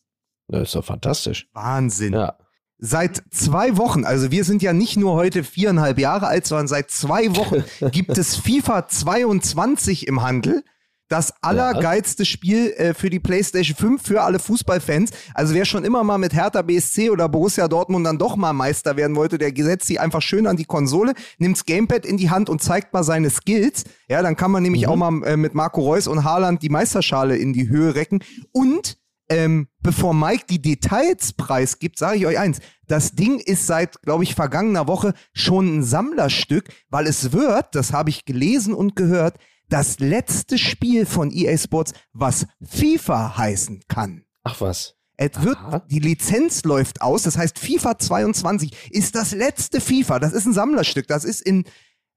[0.47, 1.49] Das ist doch fantastisch.
[1.51, 2.13] Wahnsinn.
[2.13, 2.37] Ja.
[2.85, 6.91] Seit zwei Wochen, also wir sind ja nicht nur heute viereinhalb Jahre alt, sondern seit
[6.91, 10.65] zwei Wochen gibt es FIFA 22 im Handel.
[11.07, 15.11] Das allergeilste Spiel äh, für die PlayStation 5 für alle Fußballfans.
[15.33, 18.97] Also wer schon immer mal mit Hertha BSC oder Borussia Dortmund dann doch mal Meister
[18.97, 22.49] werden wollte, der setzt sie einfach schön an die Konsole, nimmt's Gamepad in die Hand
[22.49, 23.85] und zeigt mal seine Skills.
[24.09, 24.89] Ja, dann kann man nämlich mhm.
[24.89, 28.21] auch mal äh, mit Marco Reus und Haaland die Meisterschale in die Höhe recken.
[28.51, 28.97] Und
[29.29, 32.59] ähm, bevor Mike die Details preisgibt, sage ich euch eins.
[32.87, 37.93] Das Ding ist seit, glaube ich, vergangener Woche schon ein Sammlerstück, weil es wird, das
[37.93, 39.37] habe ich gelesen und gehört,
[39.69, 44.25] das letzte Spiel von EA Sports, was FIFA heißen kann.
[44.43, 44.95] Ach was.
[45.15, 45.57] Es wird,
[45.89, 50.19] die Lizenz läuft aus, das heißt FIFA 22 ist das letzte FIFA.
[50.19, 51.07] Das ist ein Sammlerstück.
[51.07, 51.65] Das ist in,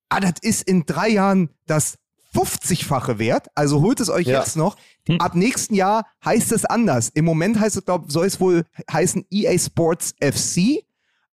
[0.09, 1.99] ah, das ist in drei Jahren das
[2.35, 3.49] 50-fache wert.
[3.55, 4.39] Also holt es euch ja.
[4.39, 4.77] jetzt noch.
[5.07, 5.21] Hm.
[5.21, 7.11] Ab nächsten Jahr heißt es anders.
[7.11, 10.85] Im Moment heißt es, glaube soll es wohl heißen EA Sports FC.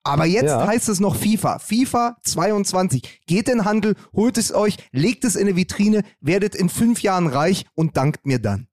[0.03, 0.67] Aber jetzt ja.
[0.67, 1.59] heißt es noch FIFA.
[1.59, 3.21] FIFA 22.
[3.25, 7.01] Geht in den Handel, holt es euch, legt es in eine Vitrine, werdet in fünf
[7.01, 8.67] Jahren reich und dankt mir dann.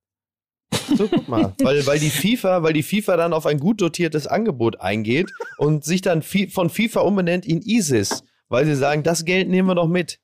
[0.97, 1.55] So, guck mal.
[1.63, 5.85] weil, weil, die FIFA, weil die FIFA dann auf ein gut dotiertes Angebot eingeht und
[5.85, 9.89] sich dann von FIFA umbenennt in ISIS, weil sie sagen, das Geld nehmen wir doch
[9.89, 10.20] mit.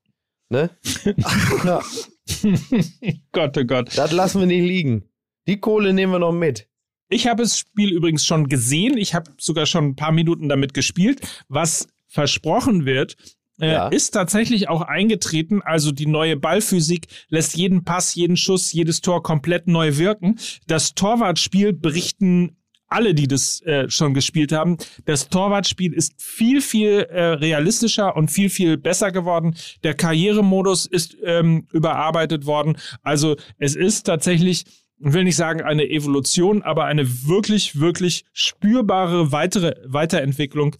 [0.48, 0.70] Ne?
[1.64, 1.80] ja.
[3.32, 3.96] Gott, oh Gott.
[3.96, 5.04] Das lassen wir nicht liegen.
[5.46, 6.68] Die Kohle nehmen wir noch mit.
[7.08, 8.98] Ich habe das Spiel übrigens schon gesehen.
[8.98, 11.20] Ich habe sogar schon ein paar Minuten damit gespielt.
[11.48, 13.16] Was versprochen wird,
[13.60, 13.88] äh, ja.
[13.88, 15.62] ist tatsächlich auch eingetreten.
[15.62, 20.38] Also die neue Ballphysik lässt jeden Pass, jeden Schuss, jedes Tor komplett neu wirken.
[20.66, 22.56] Das Torwartspiel berichten
[22.88, 28.30] alle, die das äh, schon gespielt haben, das Torwartspiel ist viel, viel äh, realistischer und
[28.30, 29.56] viel, viel besser geworden.
[29.82, 32.76] Der Karrieremodus ist ähm, überarbeitet worden.
[33.02, 34.64] Also es ist tatsächlich,
[34.98, 40.76] ich will nicht sagen eine Evolution, aber eine wirklich, wirklich spürbare weitere Weiterentwicklung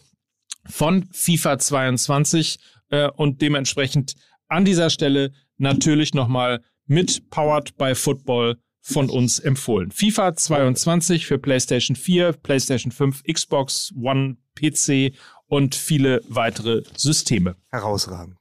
[0.68, 2.59] von FIFA 22
[2.90, 4.14] äh, und dementsprechend
[4.48, 9.91] an dieser Stelle natürlich nochmal mit Powered by Football von uns empfohlen.
[9.91, 15.12] FIFA 22 für PlayStation 4, PlayStation 5, Xbox One, PC
[15.49, 17.57] und viele weitere Systeme.
[17.72, 18.39] Herausragend.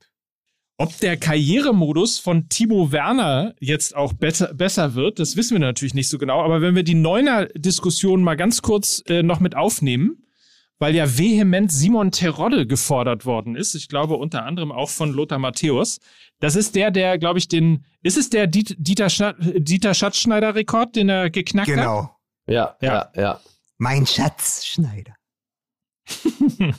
[0.78, 5.96] Ob der Karrieremodus von Timo Werner jetzt auch besser, besser wird, das wissen wir natürlich
[5.96, 6.44] nicht so genau.
[6.44, 10.25] Aber wenn wir die Neuner-Diskussion mal ganz kurz äh, noch mit aufnehmen,
[10.80, 13.76] weil ja vehement Simon Terodde gefordert worden ist.
[13.76, 16.00] Ich glaube unter anderem auch von Lothar Matthäus.
[16.40, 21.10] Das ist der, der, glaube ich, den, ist es der Dieter, Sch Dieter Schatzschneider-Rekord, den
[21.10, 22.04] er geknackt genau.
[22.04, 22.12] hat?
[22.48, 22.56] Genau.
[22.58, 23.40] Ja, ja, ja.
[23.78, 25.16] Mein Schatzschneider.
[26.60, 26.74] ja,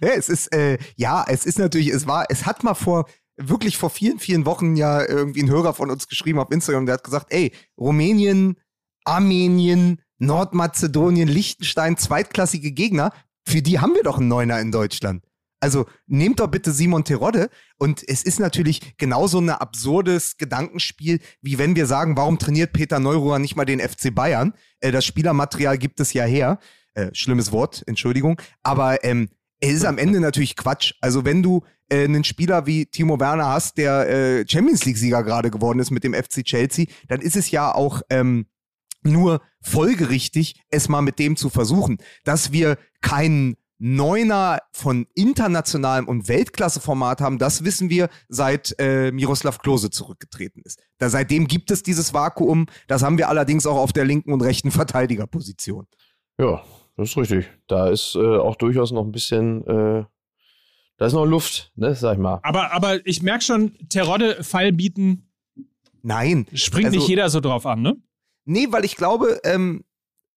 [0.00, 3.06] es ist, äh, ja, es ist natürlich, es war, es hat mal vor,
[3.36, 6.94] wirklich vor vielen, vielen Wochen ja irgendwie ein Hörer von uns geschrieben auf Instagram, der
[6.94, 8.56] hat gesagt, ey, Rumänien,
[9.04, 13.12] Armenien, Nordmazedonien, Liechtenstein, zweitklassige Gegner,
[13.46, 15.24] für die haben wir doch einen Neuner in Deutschland.
[15.60, 17.48] Also nehmt doch bitte Simon Terodde
[17.78, 22.98] und es ist natürlich genauso ein absurdes Gedankenspiel, wie wenn wir sagen, warum trainiert Peter
[22.98, 24.54] Neuruhr nicht mal den FC Bayern?
[24.80, 26.58] Äh, das Spielermaterial gibt es ja her.
[26.94, 28.40] Äh, schlimmes Wort, Entschuldigung.
[28.62, 29.28] Aber ähm,
[29.60, 30.94] es ist am Ende natürlich Quatsch.
[31.00, 35.78] Also wenn du äh, einen Spieler wie Timo Werner hast, der Champions League-Sieger gerade geworden
[35.78, 38.46] ist mit dem FC Chelsea, dann ist es ja auch ähm,
[39.02, 41.98] nur folgerichtig, es mal mit dem zu versuchen.
[42.24, 49.58] Dass wir keinen Neuner von internationalem und Weltklasseformat haben, das wissen wir, seit äh, Miroslav
[49.58, 50.80] Klose zurückgetreten ist.
[50.98, 52.66] Da, seitdem gibt es dieses Vakuum.
[52.86, 55.88] Das haben wir allerdings auch auf der linken und rechten Verteidigerposition.
[56.38, 56.62] Ja,
[56.96, 57.50] das ist richtig.
[57.66, 60.04] Da ist äh, auch durchaus noch ein bisschen, äh,
[60.96, 62.38] da ist noch Luft, ne, sag ich mal.
[62.44, 65.28] Aber, aber ich merke schon, Terodde Fall bieten.
[66.02, 66.46] Nein.
[66.54, 67.96] Springt also, nicht jeder so drauf an, ne?
[68.44, 69.84] Nee, weil ich glaube, ähm,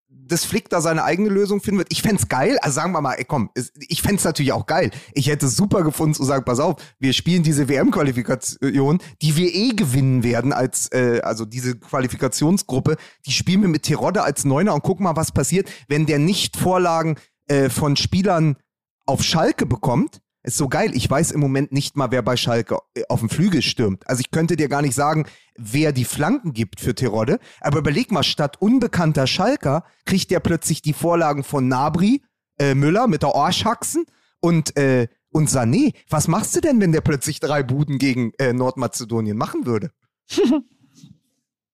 [0.08, 1.92] dass Flick da seine eigene Lösung finden wird.
[1.92, 3.50] Ich fände geil, also sagen wir mal, ey, komm,
[3.80, 4.92] ich fände natürlich auch geil.
[5.14, 9.54] Ich hätte es super gefunden zu sagen, pass auf, wir spielen diese WM-Qualifikation, die wir
[9.54, 14.74] eh gewinnen werden als, äh, also diese Qualifikationsgruppe, die spielen wir mit Terodde als Neuner
[14.74, 18.58] und gucken mal, was passiert, wenn der nicht Vorlagen äh, von Spielern
[19.06, 20.92] auf Schalke bekommt ist so geil.
[20.94, 24.08] Ich weiß im Moment nicht mal, wer bei Schalke äh, auf dem Flügel stürmt.
[24.08, 25.26] Also ich könnte dir gar nicht sagen,
[25.58, 27.40] wer die Flanken gibt für Terodde.
[27.62, 32.22] Aber überleg mal, statt unbekannter Schalker kriegt der plötzlich die Vorlagen von Nabri,
[32.60, 34.06] äh, Müller mit der Orschhaxen
[34.40, 35.94] und, äh, und Sané.
[36.10, 39.92] Was machst du denn, wenn der plötzlich drei Buden gegen äh, Nordmazedonien machen würde?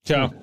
[0.04, 0.34] Tja.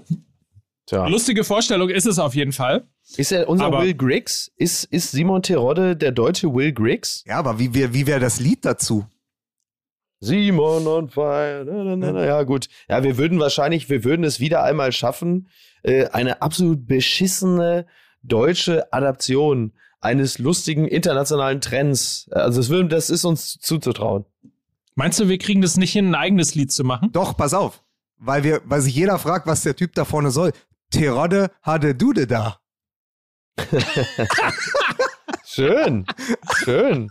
[0.87, 1.07] Tja.
[1.07, 2.89] Lustige Vorstellung ist es auf jeden Fall.
[3.17, 4.51] Ist er unser aber, Will Griggs?
[4.57, 7.25] Ist, ist Simon Terodde der deutsche Will Griggs?
[7.27, 9.07] Ja, aber wie wäre wie wär das Lied dazu?
[10.21, 11.65] Simon on fire.
[11.65, 12.69] Na, na, na, ja, gut.
[12.89, 15.49] Ja, wir würden wahrscheinlich, wir würden es wieder einmal schaffen,
[15.83, 17.87] äh, eine absolut beschissene
[18.23, 22.29] deutsche Adaption eines lustigen internationalen Trends.
[22.33, 24.25] Also das, würden, das ist uns zuzutrauen.
[24.95, 27.11] Meinst du, wir kriegen das nicht hin, ein eigenes Lied zu machen?
[27.13, 27.85] Doch, pass auf.
[28.17, 30.53] Weil, wir, weil sich jeder fragt, was der Typ da vorne soll.
[30.91, 32.59] Terodde hatte Dude da.
[35.45, 36.07] schön,
[36.65, 37.11] schön.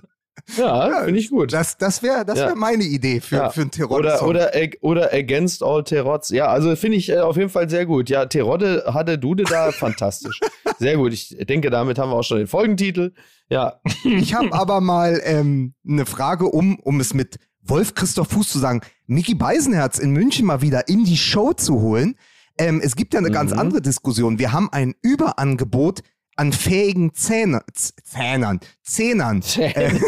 [0.56, 1.52] Ja, ja finde ich gut.
[1.52, 2.56] Das, das wäre das wär ja.
[2.56, 3.50] meine Idee für, ja.
[3.50, 4.20] für einen Terodde.
[4.22, 6.30] Oder, oder, oder Against All Terods.
[6.30, 8.10] Ja, also finde ich äh, auf jeden Fall sehr gut.
[8.10, 10.40] Ja, Terodde hatte Dude da, fantastisch.
[10.80, 11.14] Sehr gut.
[11.14, 13.14] Ich denke, damit haben wir auch schon den Folgentitel.
[13.50, 13.82] Ja.
[14.04, 18.60] Ich habe aber mal ähm, eine Frage, um, um es mit Wolf Christoph Fuß zu
[18.60, 22.16] sagen, Mickey Beisenherz in München mal wieder in die Show zu holen.
[22.58, 23.34] Ähm, es gibt ja eine mhm.
[23.34, 24.40] ganz andere Diskussion.
[24.40, 26.02] Wir haben ein Überangebot
[26.38, 29.42] an fähigen Zähne, Zähnern, Zähnern.
[29.42, 29.42] Zähnern.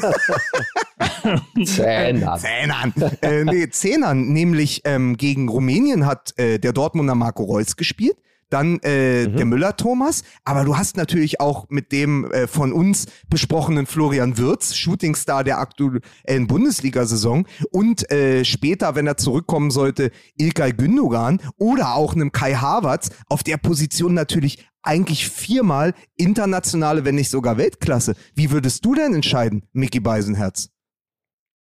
[1.66, 2.40] Zähnern.
[2.40, 2.94] Zähnern.
[3.22, 8.16] Äh, nee, Zähnern, nämlich ähm, gegen Rumänien hat äh, der Dortmunder Marco Reus gespielt
[8.50, 9.36] dann äh, mhm.
[9.36, 14.76] der Müller-Thomas, aber du hast natürlich auch mit dem äh, von uns besprochenen Florian Wirz,
[14.76, 22.16] Shootingstar der aktuellen Bundesliga-Saison und äh, später, wenn er zurückkommen sollte, Ilkay Gündogan oder auch
[22.16, 28.16] einem Kai Havertz auf der Position natürlich eigentlich viermal internationale, wenn nicht sogar Weltklasse.
[28.36, 30.70] Wie würdest du denn entscheiden, Mickey Beisenherz?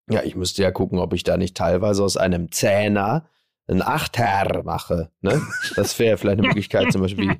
[0.10, 3.30] Ja, ich müsste ja gucken, ob ich da nicht teilweise aus einem Zähner
[3.68, 5.12] ein Achter mache.
[5.22, 5.42] Ne?
[5.76, 7.38] Das wäre vielleicht eine Möglichkeit, zum Beispiel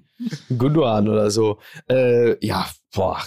[0.50, 1.60] wie Gundogan oder so.
[1.90, 3.24] Äh, ja, boah.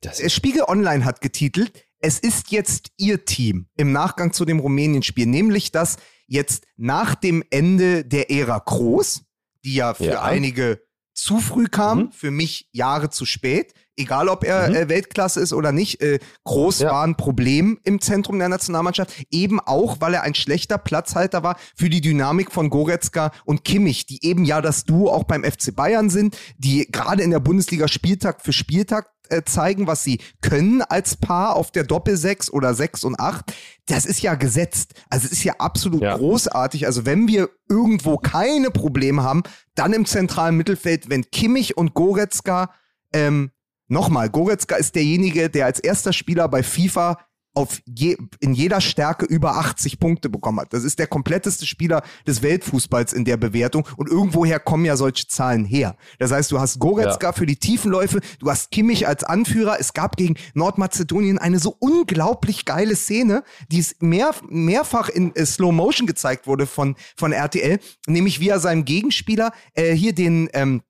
[0.00, 5.26] Das Spiegel Online hat getitelt, es ist jetzt ihr Team im Nachgang zu dem Rumänien-Spiel,
[5.26, 5.96] nämlich dass
[6.26, 9.24] jetzt nach dem Ende der Ära Groß,
[9.64, 10.22] die ja für ja.
[10.22, 10.83] einige
[11.14, 12.12] zu früh kam, mhm.
[12.12, 14.74] für mich Jahre zu spät, egal ob er mhm.
[14.74, 16.90] äh, Weltklasse ist oder nicht, äh, groß ja.
[16.90, 21.56] war ein Problem im Zentrum der Nationalmannschaft, eben auch, weil er ein schlechter Platzhalter war
[21.76, 25.74] für die Dynamik von Goretzka und Kimmich, die eben ja das Duo auch beim FC
[25.74, 30.82] Bayern sind, die gerade in der Bundesliga Spieltag für Spieltag äh, zeigen, was sie können
[30.82, 33.52] als Paar auf der Doppel-6 oder 6 und 8.
[33.86, 34.94] Das ist ja gesetzt.
[35.10, 36.16] Also es ist ja absolut ja.
[36.16, 36.86] großartig.
[36.86, 39.42] Also wenn wir irgendwo keine Probleme haben,
[39.74, 42.70] dann im zentralen Mittelfeld, wenn Kimmich und Goretzka
[43.12, 43.50] ähm,
[43.88, 47.18] Nochmal, Goretzka ist derjenige, der als erster Spieler bei FIFA
[47.54, 50.72] auf je, in jeder Stärke über 80 Punkte bekommen hat.
[50.72, 55.28] Das ist der kompletteste Spieler des Weltfußballs in der Bewertung und irgendwoher kommen ja solche
[55.28, 55.96] Zahlen her.
[56.18, 57.32] Das heißt, du hast Goretzka ja.
[57.32, 59.76] für die Tiefenläufe, du hast Kimmich als Anführer.
[59.78, 65.46] Es gab gegen Nordmazedonien eine so unglaublich geile Szene, die es mehr, mehrfach in äh,
[65.46, 70.48] Slow Motion gezeigt wurde von, von RTL, nämlich wie er seinem Gegenspieler äh, hier den
[70.52, 70.82] ähm,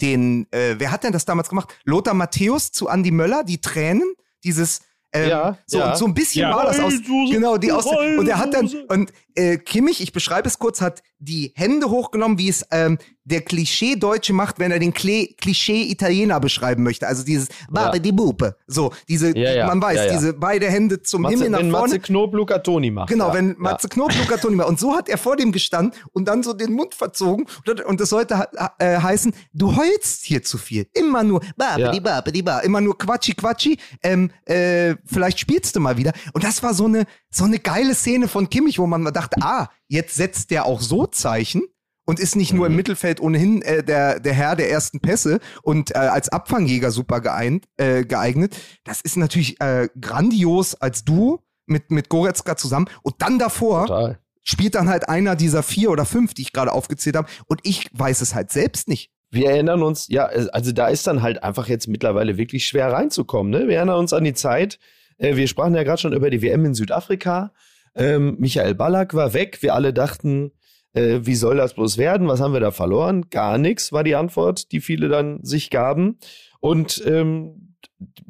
[0.00, 1.76] den, äh, wer hat denn das damals gemacht?
[1.84, 4.80] Lothar Matthäus zu Andy Möller, die Tränen, dieses
[5.14, 5.94] Ähm, Ja, so, ja.
[5.96, 6.56] So ein bisschen Ja.
[6.56, 6.94] war das aus.
[7.30, 7.86] Genau, die aus.
[7.86, 8.70] Und er hat dann.
[8.88, 13.42] Und äh, Kimmich, ich beschreibe es kurz, hat die Hände hochgenommen, wie es ähm, der
[13.42, 17.06] Klischee-Deutsche macht, wenn er den Klischee-Italiener beschreiben möchte.
[17.06, 18.56] Also dieses Babe die Bupe.
[18.66, 21.94] So, diese, Ja, ja, man weiß, diese beide Hände zum Matze, Himmel nach wenn vorne.
[21.94, 23.08] Matze Knob Luca Toni macht.
[23.10, 24.66] Genau, wenn Matze Knob Luca Toni war.
[24.66, 27.46] Und so hat er vor dem gestanden und dann so den Mund verzogen.
[27.86, 30.88] Und, das sollte äh, heißen, du heulst hier zu viel.
[30.92, 32.00] Immer nur babidi, Ja.
[32.00, 32.58] babidi, ba.
[32.60, 33.78] Immer nur quatschi, quatschi.
[34.02, 36.12] Ähm, äh, vielleicht spielst du mal wieder.
[36.32, 39.36] Und das war so eine, so eine geile Szene von Kimmich, wo man mal dachte,
[39.42, 41.62] ah, jetzt setzt der auch so Zeichen.
[42.04, 42.76] Und ist nicht nur im Mhm.
[42.78, 47.66] Mittelfeld ohnehin äh, der, der Herr der ersten Pässe und äh, als Abfangjäger super geeint,
[47.76, 48.56] äh, geeignet.
[48.82, 52.86] Das ist natürlich äh, grandios als Duo mit, mit Goretzka zusammen.
[53.02, 54.18] Und dann davor Total.
[54.42, 57.28] spielt dann halt einer dieser vier oder fünf, die ich gerade aufgezählt habe.
[57.46, 59.12] Und ich weiß es halt selbst nicht.
[59.30, 63.52] Wir erinnern uns, ja, also da ist dann halt einfach jetzt mittlerweile wirklich schwer reinzukommen.
[63.52, 63.68] Ne?
[63.68, 64.80] Wir erinnern uns an die Zeit,
[65.18, 67.52] äh, wir sprachen ja gerade schon über die WM in Südafrika.
[67.94, 69.58] Ähm, Michael Ballack war weg.
[69.60, 70.52] Wir alle dachten,
[70.94, 72.28] äh, wie soll das bloß werden?
[72.28, 73.28] Was haben wir da verloren?
[73.30, 76.18] Gar nichts war die Antwort, die viele dann sich gaben.
[76.60, 77.76] Und ähm,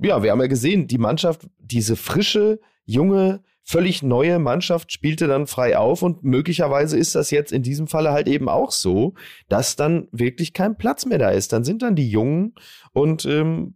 [0.03, 5.47] ja, wir haben ja gesehen, die Mannschaft, diese frische, junge, völlig neue Mannschaft spielte dann
[5.47, 9.15] frei auf und möglicherweise ist das jetzt in diesem Falle halt eben auch so,
[9.49, 11.53] dass dann wirklich kein Platz mehr da ist.
[11.53, 12.55] Dann sind dann die Jungen
[12.93, 13.75] und ähm,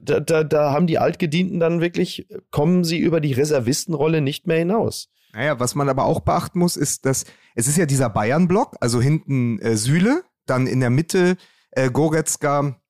[0.00, 4.58] da, da, da haben die Altgedienten dann wirklich, kommen sie über die Reservistenrolle nicht mehr
[4.58, 5.08] hinaus.
[5.32, 7.24] Naja, was man aber auch beachten muss, ist, dass
[7.54, 11.36] es ist ja dieser Bayern-Block, also hinten äh, Süle, dann in der Mitte
[11.70, 12.80] äh, Goretzka,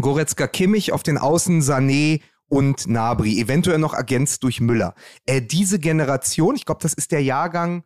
[0.00, 4.94] Goretzka Kimmich, auf den Außen Sané und Nabri, eventuell noch ergänzt durch Müller.
[5.26, 7.84] Äh, diese Generation, ich glaube, das ist der Jahrgang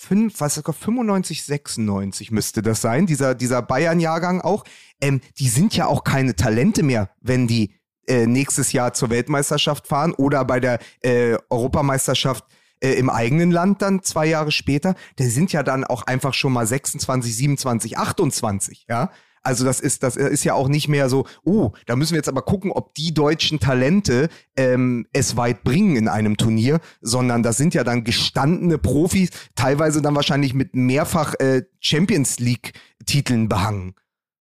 [0.00, 4.64] 5, was ist das, 95, 96 müsste das sein, dieser, dieser Bayern-Jahrgang auch.
[5.00, 7.74] Ähm, die sind ja auch keine Talente mehr, wenn die
[8.06, 12.44] äh, nächstes Jahr zur Weltmeisterschaft fahren oder bei der äh, Europameisterschaft
[12.80, 14.94] äh, im eigenen Land dann zwei Jahre später.
[15.18, 19.10] Die sind ja dann auch einfach schon mal 26, 27, 28, ja.
[19.42, 22.28] Also das ist, das ist ja auch nicht mehr so, oh, da müssen wir jetzt
[22.28, 27.56] aber gucken, ob die deutschen Talente ähm, es weit bringen in einem Turnier, sondern das
[27.56, 33.94] sind ja dann gestandene Profis, teilweise dann wahrscheinlich mit mehrfach äh, Champions League-Titeln behangen.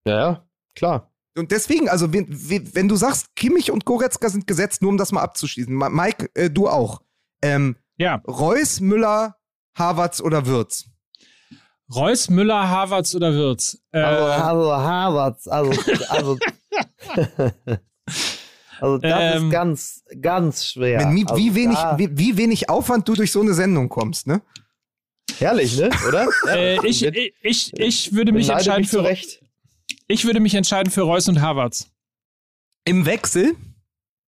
[0.06, 1.12] Ja, ja, klar.
[1.38, 5.14] Und deswegen, also wenn, wenn du sagst, Kimmich und Goretzka sind gesetzt, nur um das
[5.14, 5.74] mal abzuschließen.
[5.74, 7.02] Mike, äh, du auch.
[7.42, 9.38] Ähm, Ja, Reus, Müller,
[9.78, 10.90] Havertz oder Würz?
[11.94, 13.82] Reus, Müller, Havertz oder Wirtz?
[13.92, 15.72] Äh, also Harvards, also,
[16.10, 16.38] also,
[18.80, 21.00] also das Ähm, ist ganz, ganz schwer.
[21.12, 24.42] Wie, also, wie, wenig, wie, wie wenig Aufwand du durch so eine Sendung kommst, ne?
[25.40, 25.90] herrlich, ne?
[26.08, 26.28] Oder?
[26.48, 29.42] äh, ich, ich, ich, ich würde mich entscheiden mich für zurecht.
[30.08, 31.88] ich würde mich entscheiden für Reus und Havertz.
[32.86, 33.56] Im Wechsel.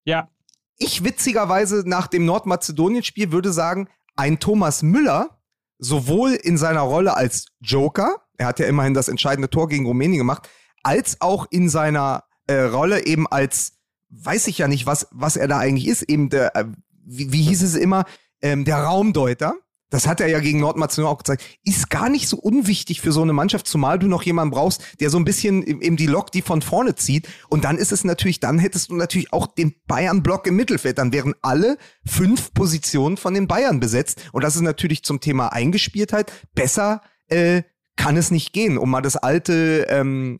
[0.05, 0.29] Ja,
[0.77, 5.40] Ich witzigerweise nach dem Nordmazedonien-Spiel würde sagen, ein Thomas Müller,
[5.81, 10.19] sowohl in seiner Rolle als Joker, er hat ja immerhin das entscheidende Tor gegen Rumänien
[10.19, 10.47] gemacht,
[10.83, 13.73] als auch in seiner äh, Rolle eben als,
[14.09, 16.65] weiß ich ja nicht, was, was er da eigentlich ist, eben der, äh,
[17.03, 18.05] wie, wie hieß es immer,
[18.41, 19.55] ähm, der Raumdeuter.
[19.91, 21.43] Das hat er ja gegen Nordmazedonien auch gezeigt.
[21.63, 25.09] Ist gar nicht so unwichtig für so eine Mannschaft, zumal du noch jemanden brauchst, der
[25.09, 27.27] so ein bisschen eben die Lok, die von vorne zieht.
[27.49, 30.97] Und dann ist es natürlich, dann hättest du natürlich auch den Bayern-Block im Mittelfeld.
[30.97, 34.29] Dann wären alle fünf Positionen von den Bayern besetzt.
[34.31, 36.31] Und das ist natürlich zum Thema Eingespieltheit.
[36.55, 37.63] Besser äh,
[37.97, 40.37] kann es nicht gehen, um mal das alte ähm,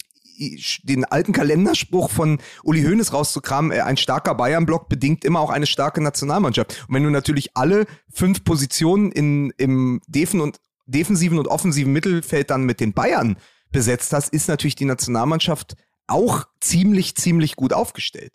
[0.84, 5.66] den alten Kalenderspruch von Uli Hoeneß rauszukramen, äh, ein starker Bayern-Block bedingt immer auch eine
[5.68, 6.86] starke Nationalmannschaft.
[6.88, 12.50] Und wenn du natürlich alle fünf Positionen in, im Defen und, defensiven und offensiven Mittelfeld
[12.50, 13.38] dann mit den Bayern
[13.72, 15.76] besetzt hast, ist natürlich die Nationalmannschaft
[16.08, 18.34] auch ziemlich, ziemlich gut aufgestellt.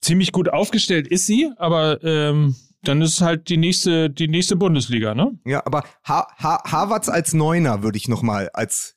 [0.00, 5.14] ziemlich gut aufgestellt ist sie, aber ähm, dann ist halt die nächste, die nächste Bundesliga,
[5.14, 5.38] ne?
[5.46, 8.96] Ja, aber ha ha Havertz als Neuner würde ich nochmal als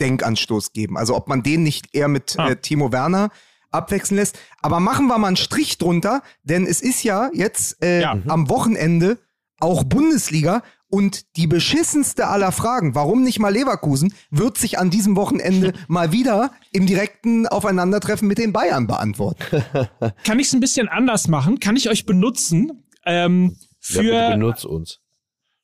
[0.00, 0.96] Denkanstoß geben.
[0.96, 2.48] Also ob man den nicht eher mit Ah.
[2.50, 3.30] äh, Timo Werner
[3.70, 4.38] abwechseln lässt.
[4.62, 8.18] Aber machen wir mal einen Strich drunter, denn es ist ja jetzt äh, Ja.
[8.26, 9.18] am Wochenende
[9.60, 15.14] auch Bundesliga und die beschissenste aller Fragen, warum nicht mal Leverkusen, wird sich an diesem
[15.14, 19.38] Wochenende mal wieder im direkten Aufeinandertreffen mit den Bayern beantworten.
[20.24, 21.60] Kann ich es ein bisschen anders machen?
[21.60, 23.56] Kann ich euch benutzen ähm,
[23.88, 24.98] Ja, für, benutzt uns.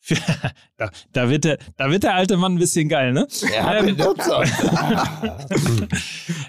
[0.76, 3.26] da, da, wird der, da wird der alte Mann ein bisschen geil, ne?
[3.52, 3.96] Ja, ähm,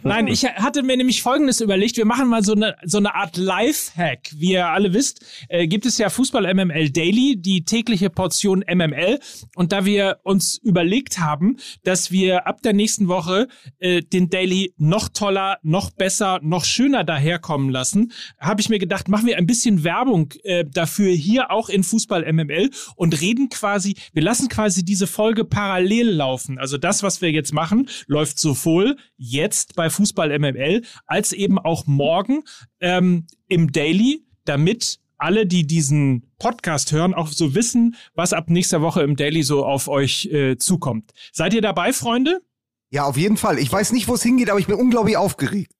[0.03, 1.97] Nein, ich hatte mir nämlich Folgendes überlegt.
[1.97, 4.29] Wir machen mal so eine, so eine Art Life-Hack.
[4.35, 9.19] Wie ihr alle wisst, äh, gibt es ja Fußball MML Daily, die tägliche Portion MML.
[9.55, 13.47] Und da wir uns überlegt haben, dass wir ab der nächsten Woche
[13.79, 19.07] äh, den Daily noch toller, noch besser, noch schöner daherkommen lassen, habe ich mir gedacht,
[19.07, 23.95] machen wir ein bisschen Werbung äh, dafür hier auch in Fußball MML und reden quasi,
[24.13, 26.57] wir lassen quasi diese Folge parallel laufen.
[26.57, 31.85] Also das, was wir jetzt machen, läuft sowohl jetzt bei Fußball MML als eben auch
[31.87, 32.43] morgen
[32.79, 38.81] ähm, im Daily, damit alle, die diesen Podcast hören, auch so wissen, was ab nächster
[38.81, 41.11] Woche im Daily so auf euch äh, zukommt.
[41.31, 42.41] Seid ihr dabei, Freunde?
[42.89, 43.59] Ja, auf jeden Fall.
[43.59, 45.73] Ich weiß nicht, wo es hingeht, aber ich bin unglaublich aufgeregt.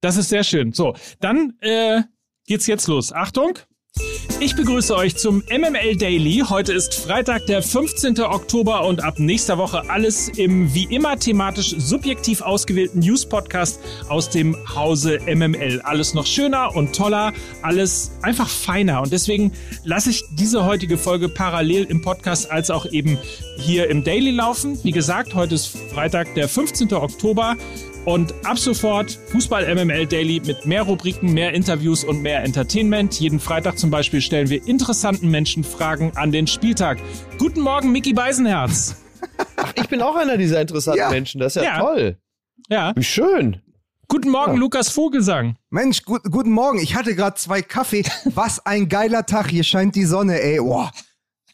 [0.00, 0.72] Das ist sehr schön.
[0.72, 2.02] So, dann äh,
[2.46, 3.12] geht's jetzt los.
[3.12, 3.58] Achtung!
[4.38, 6.42] Ich begrüße euch zum MML Daily.
[6.48, 8.20] Heute ist Freitag, der 15.
[8.20, 14.56] Oktober und ab nächster Woche alles im wie immer thematisch subjektiv ausgewählten News-Podcast aus dem
[14.74, 15.80] Hause MML.
[15.82, 19.00] Alles noch schöner und toller, alles einfach feiner.
[19.00, 19.52] Und deswegen
[19.84, 23.18] lasse ich diese heutige Folge parallel im Podcast als auch eben
[23.58, 24.78] hier im Daily laufen.
[24.82, 26.92] Wie gesagt, heute ist Freitag, der 15.
[26.92, 27.56] Oktober.
[28.06, 33.18] Und ab sofort Fußball MML Daily mit mehr Rubriken, mehr Interviews und mehr Entertainment.
[33.18, 36.98] Jeden Freitag zum Beispiel stellen wir interessanten Menschen Fragen an den Spieltag.
[37.38, 38.96] Guten Morgen, Mickey Beisenherz.
[39.56, 41.10] Ach, ich bin auch einer dieser interessanten ja.
[41.10, 41.40] Menschen.
[41.40, 42.18] Das ist ja, ja, toll.
[42.68, 42.92] Ja.
[42.96, 43.60] Wie schön.
[44.08, 44.58] Guten Morgen, ja.
[44.58, 45.56] Lukas Vogelsang.
[45.70, 46.78] Mensch, gut, guten Morgen.
[46.78, 48.04] Ich hatte gerade zwei Kaffee.
[48.24, 49.50] Was ein geiler Tag.
[49.50, 50.58] Hier scheint die Sonne, ey.
[50.58, 50.92] Boah.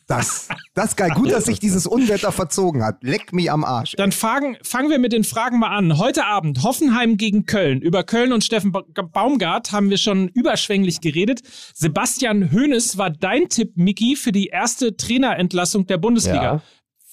[0.06, 1.10] Das, das ist geil.
[1.14, 3.02] Gut, dass sich dieses Unwetter verzogen hat.
[3.02, 3.92] Leck mich am Arsch.
[3.92, 5.98] Dann fangen, fangen wir mit den Fragen mal an.
[5.98, 7.80] Heute Abend Hoffenheim gegen Köln.
[7.80, 11.40] Über Köln und Steffen Baumgart haben wir schon überschwänglich geredet.
[11.74, 16.42] Sebastian Hoeneß war dein Tipp, Miki, für die erste Trainerentlassung der Bundesliga.
[16.42, 16.62] Ja.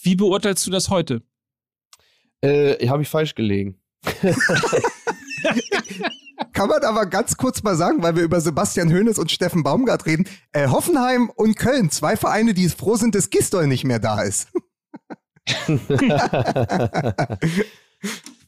[0.02, 1.22] Wie beurteilst du das heute?
[2.42, 3.80] Äh, Habe ich falsch gelegen.
[6.60, 10.06] Kann man aber ganz kurz mal sagen, weil wir über Sebastian Hoeneß und Steffen Baumgart
[10.06, 10.28] reden.
[10.52, 14.50] Äh, Hoffenheim und Köln, zwei Vereine, die froh sind, dass Gistol nicht mehr da ist.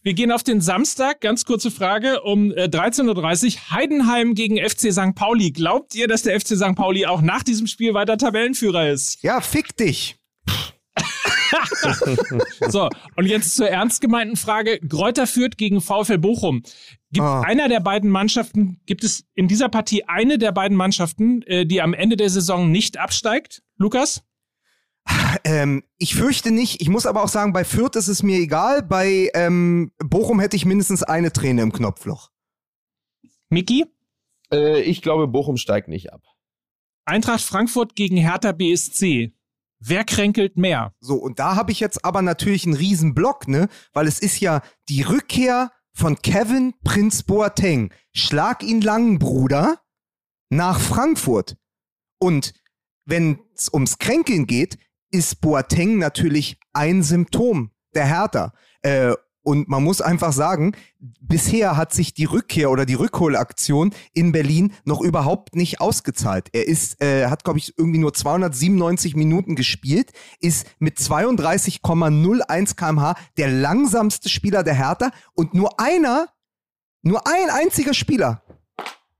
[0.03, 1.21] Wir gehen auf den Samstag.
[1.21, 3.77] Ganz kurze Frage um äh, 13.30 Uhr.
[3.77, 5.15] Heidenheim gegen FC St.
[5.15, 5.51] Pauli.
[5.51, 6.75] Glaubt ihr, dass der FC St.
[6.75, 9.23] Pauli auch nach diesem Spiel weiter Tabellenführer ist?
[9.23, 10.17] Ja, fick dich.
[12.69, 14.79] so, und jetzt zur ernst gemeinten Frage.
[14.79, 16.63] Gräuter führt gegen VfL Bochum.
[17.11, 17.41] Gibt ah.
[17.41, 21.81] einer der beiden Mannschaften, gibt es in dieser Partie eine der beiden Mannschaften, äh, die
[21.81, 23.63] am Ende der Saison nicht absteigt?
[23.77, 24.23] Lukas?
[25.43, 26.81] Ähm, ich fürchte nicht.
[26.81, 28.83] Ich muss aber auch sagen, bei Fürth ist es mir egal.
[28.83, 32.29] Bei ähm, Bochum hätte ich mindestens eine Träne im Knopfloch.
[33.49, 33.85] Miki?
[34.53, 36.21] Äh, ich glaube, Bochum steigt nicht ab.
[37.05, 39.33] Eintracht Frankfurt gegen Hertha BSC.
[39.83, 40.93] Wer kränkelt mehr?
[40.99, 43.67] So, und da habe ich jetzt aber natürlich einen riesen Block, ne?
[43.93, 47.91] Weil es ist ja die Rückkehr von Kevin Prinz Boateng.
[48.13, 49.81] Schlag ihn lang, Bruder,
[50.49, 51.57] nach Frankfurt.
[52.19, 52.53] Und
[53.05, 54.77] wenn es ums Kränkeln geht,
[55.09, 58.53] ist Boateng natürlich ein Symptom der Hertha.
[58.83, 64.31] Äh, und man muss einfach sagen, bisher hat sich die Rückkehr oder die Rückholaktion in
[64.31, 66.49] Berlin noch überhaupt nicht ausgezahlt.
[66.53, 73.15] Er ist, äh, hat, glaube ich, irgendwie nur 297 Minuten gespielt, ist mit 32,01 kmh
[73.37, 76.27] der langsamste Spieler der Hertha und nur einer,
[77.01, 78.43] nur ein einziger Spieler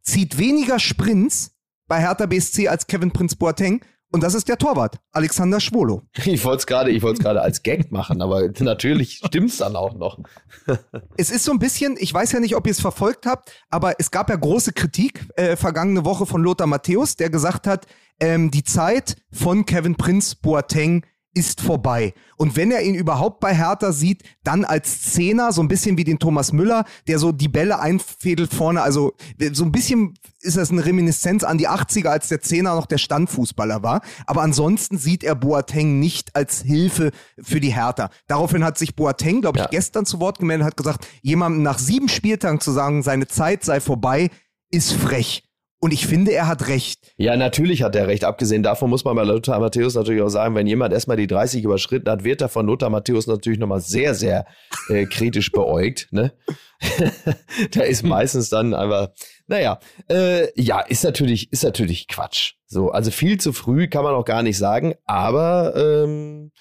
[0.04, 1.52] zieht weniger Sprints
[1.88, 6.04] bei Hertha BSC als Kevin Prince Boateng und das ist der Torwart, Alexander Schwolo.
[6.26, 9.76] Ich wollte es gerade, ich wollte es gerade als Gag machen, aber natürlich stimmt's dann
[9.76, 10.20] auch noch.
[11.18, 13.96] es ist so ein bisschen, ich weiß ja nicht, ob ihr es verfolgt habt, aber
[14.00, 17.88] es gab ja große Kritik äh, vergangene Woche von Lothar Matthäus, der gesagt hat,
[18.20, 22.14] ähm, die Zeit von Kevin Prince Boateng ist vorbei.
[22.38, 26.04] Und wenn er ihn überhaupt bei Hertha sieht, dann als Zehner, so ein bisschen wie
[26.04, 28.82] den Thomas Müller, der so die Bälle einfädelt vorne.
[28.82, 29.14] Also
[29.54, 32.98] so ein bisschen ist das eine Reminiszenz an die 80er, als der Zehner noch der
[32.98, 34.02] Standfußballer war.
[34.26, 37.12] Aber ansonsten sieht er Boateng nicht als Hilfe
[37.42, 38.10] für die Hertha.
[38.28, 39.70] Daraufhin hat sich Boateng, glaube ich, ja.
[39.70, 43.80] gestern zu Wort gemeldet, hat gesagt, jemandem nach sieben Spieltagen zu sagen, seine Zeit sei
[43.80, 44.30] vorbei,
[44.70, 45.44] ist frech.
[45.84, 47.12] Und ich finde, er hat recht.
[47.18, 48.24] Ja, natürlich hat er recht.
[48.24, 51.64] Abgesehen davon muss man bei Lothar Matthäus natürlich auch sagen, wenn jemand erstmal die 30
[51.64, 54.46] überschritten hat, wird er von Lothar Matthäus natürlich nochmal sehr, sehr
[54.90, 56.08] äh, kritisch beäugt.
[56.12, 56.34] Ne?
[57.72, 59.10] da ist meistens dann einfach,
[59.48, 62.54] naja, äh, ja, ist natürlich, ist natürlich Quatsch.
[62.68, 66.52] So, also viel zu früh kann man auch gar nicht sagen, aber ähm,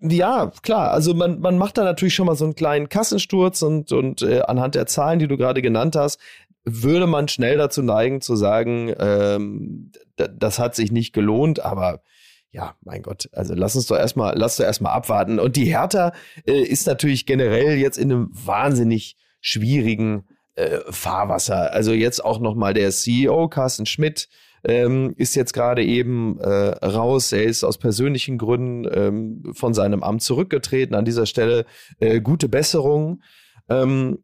[0.00, 3.92] ja, klar, also man, man macht da natürlich schon mal so einen kleinen Kassensturz und,
[3.92, 6.20] und äh, anhand der Zahlen, die du gerade genannt hast,
[6.66, 12.02] würde man schnell dazu neigen zu sagen, ähm, das hat sich nicht gelohnt, aber
[12.50, 15.38] ja, mein Gott, also lass uns doch erstmal, lass doch erstmal abwarten.
[15.38, 16.12] Und die Hertha
[16.46, 21.72] äh, ist natürlich generell jetzt in einem wahnsinnig schwierigen äh, Fahrwasser.
[21.72, 24.28] Also jetzt auch nochmal der CEO, Carsten Schmidt,
[24.64, 26.48] ähm, ist jetzt gerade eben äh,
[26.84, 27.30] raus.
[27.30, 30.96] Er ist aus persönlichen Gründen ähm, von seinem Amt zurückgetreten.
[30.96, 31.66] An dieser Stelle
[32.00, 33.22] äh, gute Besserung.
[33.68, 34.18] Ähm,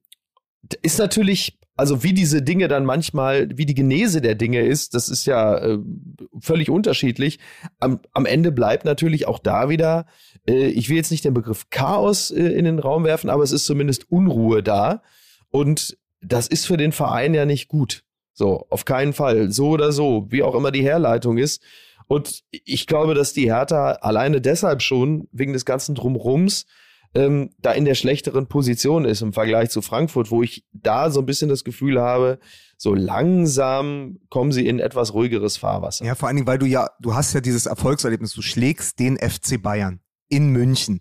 [0.82, 5.08] ist natürlich also wie diese Dinge dann manchmal, wie die Genese der Dinge ist, das
[5.08, 5.78] ist ja äh,
[6.38, 7.40] völlig unterschiedlich.
[7.80, 10.06] Am, am Ende bleibt natürlich auch da wieder,
[10.46, 13.50] äh, ich will jetzt nicht den Begriff Chaos äh, in den Raum werfen, aber es
[13.50, 15.02] ist zumindest Unruhe da.
[15.50, 18.04] Und das ist für den Verein ja nicht gut.
[18.32, 19.50] So, auf keinen Fall.
[19.50, 21.64] So oder so, wie auch immer die Herleitung ist.
[22.06, 26.64] Und ich glaube, dass die Hertha alleine deshalb schon, wegen des ganzen Drumrums,
[27.14, 31.20] ähm, da in der schlechteren Position ist im Vergleich zu Frankfurt, wo ich da so
[31.20, 32.38] ein bisschen das Gefühl habe,
[32.78, 36.04] so langsam kommen sie in etwas ruhigeres Fahrwasser.
[36.04, 39.18] Ja, vor allen Dingen, weil du ja, du hast ja dieses Erfolgserlebnis, du schlägst den
[39.18, 41.00] FC Bayern in München.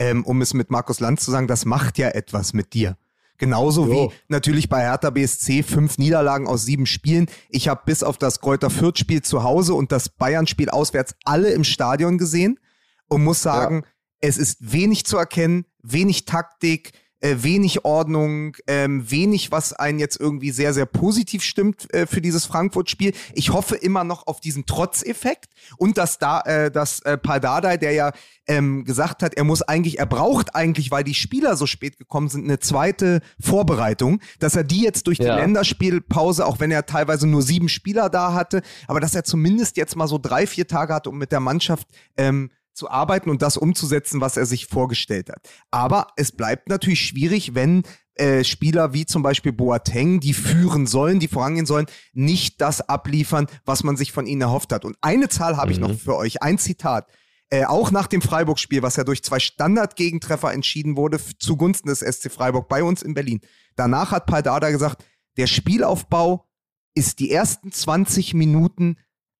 [0.00, 2.96] Ähm, um es mit Markus Lanz zu sagen, das macht ja etwas mit dir.
[3.36, 3.92] Genauso jo.
[3.92, 7.26] wie natürlich bei Hertha BSC fünf Niederlagen aus sieben Spielen.
[7.50, 11.64] Ich habe bis auf das Kräuter Fürth-Spiel zu Hause und das Bayern-Spiel auswärts alle im
[11.64, 12.60] Stadion gesehen
[13.08, 13.88] und muss sagen, ja
[14.20, 20.20] es ist wenig zu erkennen, wenig Taktik, äh, wenig Ordnung, ähm, wenig, was einen jetzt
[20.20, 23.12] irgendwie sehr, sehr positiv stimmt äh, für dieses Frankfurt-Spiel.
[23.34, 27.92] Ich hoffe immer noch auf diesen Trotzeffekt und dass da, äh, dass äh, Pardadei, der
[27.92, 28.12] ja
[28.46, 32.28] ähm, gesagt hat, er muss eigentlich, er braucht eigentlich, weil die Spieler so spät gekommen
[32.28, 35.36] sind, eine zweite Vorbereitung, dass er die jetzt durch die ja.
[35.36, 39.96] Länderspielpause, auch wenn er teilweise nur sieben Spieler da hatte, aber dass er zumindest jetzt
[39.96, 43.56] mal so drei, vier Tage hatte, um mit der Mannschaft ähm, zu arbeiten und das
[43.56, 45.48] umzusetzen, was er sich vorgestellt hat.
[45.70, 47.82] Aber es bleibt natürlich schwierig, wenn
[48.14, 53.46] äh, Spieler wie zum Beispiel Boateng, die führen sollen, die vorangehen sollen, nicht das abliefern,
[53.64, 54.84] was man sich von ihnen erhofft hat.
[54.84, 55.72] Und eine Zahl habe mhm.
[55.72, 55.98] ich noch mhm.
[55.98, 57.06] für euch, ein Zitat.
[57.50, 62.30] Äh, auch nach dem Freiburg-Spiel, was ja durch zwei Standard-Gegentreffer entschieden wurde, zugunsten des SC
[62.30, 63.40] Freiburg bei uns in Berlin.
[63.74, 65.04] Danach hat Paldada gesagt,
[65.36, 66.46] der Spielaufbau
[66.94, 68.96] ist die ersten 20 Minuten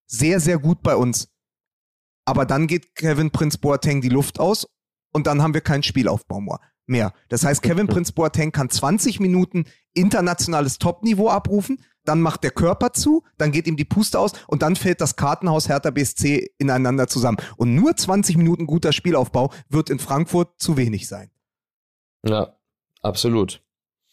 [0.07, 1.29] sehr, sehr gut bei uns.
[2.29, 4.67] Aber dann geht Kevin Prince Boateng die Luft aus
[5.15, 7.15] und dann haben wir keinen Spielaufbau mehr.
[7.31, 9.65] Das heißt, Kevin Prince Boateng kann 20 Minuten
[9.95, 14.61] internationales Topniveau abrufen, dann macht der Körper zu, dann geht ihm die Puste aus und
[14.61, 17.39] dann fällt das Kartenhaus Hertha BSC ineinander zusammen.
[17.57, 21.31] Und nur 20 Minuten guter Spielaufbau wird in Frankfurt zu wenig sein.
[22.27, 22.59] Ja,
[23.01, 23.63] absolut.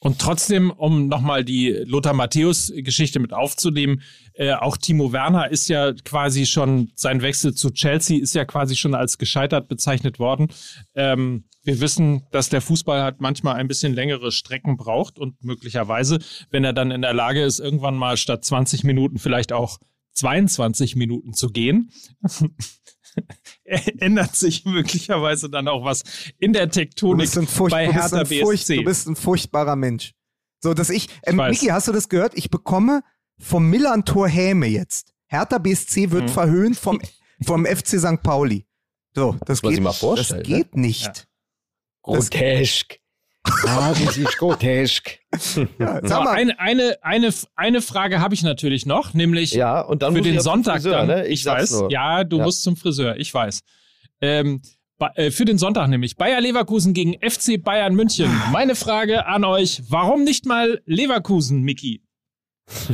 [0.06, 4.04] Und trotzdem, um nochmal die Lothar Matthäus-Geschichte mit aufzunehmen,
[4.36, 8.76] äh, auch Timo Werner ist ja quasi schon, sein Wechsel zu Chelsea ist ja quasi
[8.76, 10.50] schon als gescheitert bezeichnet worden.
[10.94, 16.20] Ähm, wir wissen, dass der Fußball halt manchmal ein bisschen längere Strecken braucht und möglicherweise,
[16.52, 19.80] wenn er dann in der Lage ist, irgendwann mal statt 20 Minuten vielleicht auch
[20.12, 21.90] 22 Minuten zu gehen,
[24.00, 26.04] ändert sich möglicherweise dann auch was
[26.40, 27.30] in der Tektonik
[27.70, 28.78] bei Hertha du Furcht, BSC.
[28.78, 30.14] Du bist ein furchtbarer Mensch.
[30.62, 32.34] So, dass ich, ähm, ich Niki, hast du das gehört?
[32.36, 33.02] Ich bekomme
[33.40, 35.14] vom Millantor Häme jetzt.
[35.28, 36.30] Hertha BSC wird mhm.
[36.30, 37.00] verhöhnt vom,
[37.44, 38.22] vom FC St.
[38.24, 38.66] Pauli.
[39.16, 40.42] So, das, geht, das ne?
[40.44, 41.06] geht nicht.
[41.06, 41.24] Ja.
[42.02, 43.00] Grotesk.
[43.68, 45.20] Ah, das ist grotesk.
[45.80, 46.34] Ja, sag mal.
[46.34, 50.40] Eine, eine, eine, eine Frage habe ich natürlich noch, nämlich ja, und dann für den
[50.40, 50.76] Sonntag.
[50.76, 51.28] Friseur, dann, ne?
[51.28, 51.92] Ich, ich weiß, nur.
[51.92, 52.44] ja, du ja.
[52.44, 53.62] musst zum Friseur, ich weiß.
[54.22, 54.62] Ähm,
[55.16, 56.16] äh, für den Sonntag nämlich.
[56.16, 58.32] Bayer Leverkusen gegen FC Bayern München.
[58.52, 62.02] Meine Frage an euch, warum nicht mal Leverkusen, Miki?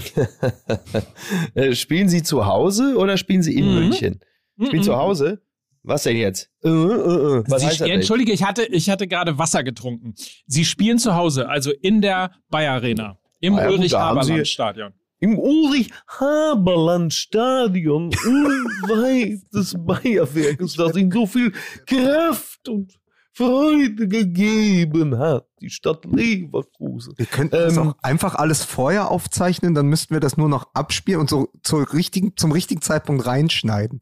[1.53, 3.75] Äh, spielen Sie zu Hause oder spielen Sie in mhm.
[3.75, 4.19] München?
[4.61, 4.85] Spielen mhm.
[4.85, 5.41] zu Hause?
[5.83, 6.49] Was denn jetzt?
[6.63, 7.43] Äh, äh, äh.
[7.47, 10.15] Was Sie, heißt das Entschuldige, ich hatte, ich hatte gerade Wasser getrunken.
[10.45, 14.93] Sie spielen zu Hause, also in der Bayer Arena, im ah, ja, Ulrich-Haberland-Stadion.
[15.19, 21.51] Im Ulrich-Haberland-Stadion, unweit des Bayerwerkes, das ihnen so viel
[21.85, 22.93] Kraft und
[23.33, 27.13] Freude gegeben hat, die Stadt Leverkusen.
[27.17, 30.67] Wir könnten ähm, das auch einfach alles vorher aufzeichnen, dann müssten wir das nur noch
[30.73, 34.01] abspielen und so zur richtigen, zum richtigen Zeitpunkt reinschneiden.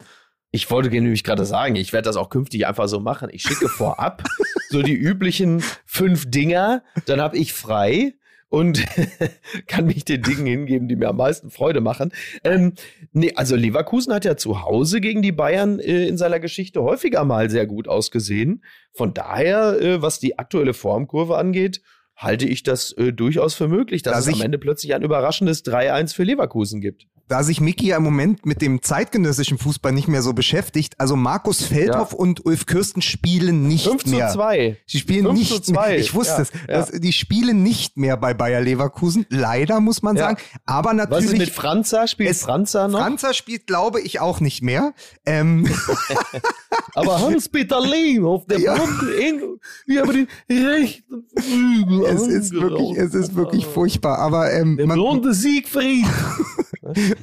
[0.51, 3.29] Ich wollte nämlich gerade sagen, ich werde das auch künftig einfach so machen.
[3.31, 4.23] Ich schicke vorab
[4.69, 8.15] so die üblichen fünf Dinger, dann habe ich frei
[8.49, 8.83] und
[9.67, 12.11] kann mich den Dingen hingeben, die mir am meisten Freude machen.
[12.43, 12.73] Ähm,
[13.11, 17.23] nee, also Leverkusen hat ja zu Hause gegen die Bayern äh, in seiner Geschichte häufiger
[17.25, 18.63] mal sehr gut ausgesehen.
[18.91, 21.81] Von daher, äh, was die aktuelle Formkurve angeht,
[22.15, 25.63] halte ich das äh, durchaus für möglich, dass, dass es am Ende plötzlich ein überraschendes
[25.63, 27.07] 3-1 für Leverkusen gibt.
[27.29, 31.15] Da sich Miki ja im Moment mit dem zeitgenössischen Fußball nicht mehr so beschäftigt, also
[31.15, 32.17] Markus Feldhoff Ja.
[32.17, 34.29] und Ulf Kirsten spielen nicht 5 zu mehr.
[34.29, 34.77] 2.
[34.85, 35.87] Sie spielen 5 nicht zu 2.
[35.89, 35.97] mehr.
[35.99, 36.91] Ich wusste Ja, es.
[36.91, 36.99] ja.
[36.99, 39.25] Die spielen nicht mehr bei Bayer Leverkusen.
[39.29, 40.37] Leider muss man sagen.
[40.65, 41.51] Aber Was ist mit natürlich.
[41.53, 42.07] Franza?
[42.07, 42.99] Spielt Es- Franza noch?
[42.99, 44.93] Franzer spielt, glaube ich, auch nicht mehr.
[45.25, 45.69] Ähm,
[46.95, 48.75] Aber Hans-Peter Lehm auf der Ja.
[49.19, 54.17] Engel, wie aber den rechten Flügel es ist wirklich, es ist wirklich furchtbar.
[54.19, 56.05] Aber ähm, Der man, blonde Siegfried.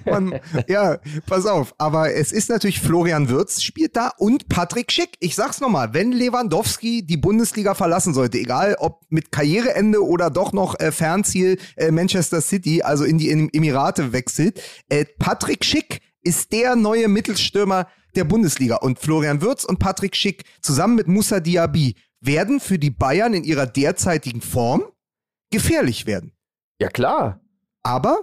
[0.04, 1.74] Man, ja, pass auf.
[1.78, 5.10] Aber es ist natürlich Florian Wirtz spielt da und Patrick Schick.
[5.20, 10.52] Ich sag's nochmal, wenn Lewandowski die Bundesliga verlassen sollte, egal ob mit Karriereende oder doch
[10.52, 16.00] noch äh, Fernziel äh, Manchester City, also in die Em- Emirate wechselt, äh, Patrick Schick
[16.22, 17.86] ist der neue Mittelstürmer
[18.16, 18.76] der Bundesliga.
[18.76, 23.44] Und Florian Wirtz und Patrick Schick zusammen mit Moussa Diaby werden für die Bayern in
[23.44, 24.82] ihrer derzeitigen Form
[25.50, 26.32] gefährlich werden.
[26.80, 27.40] Ja, klar.
[27.82, 28.22] Aber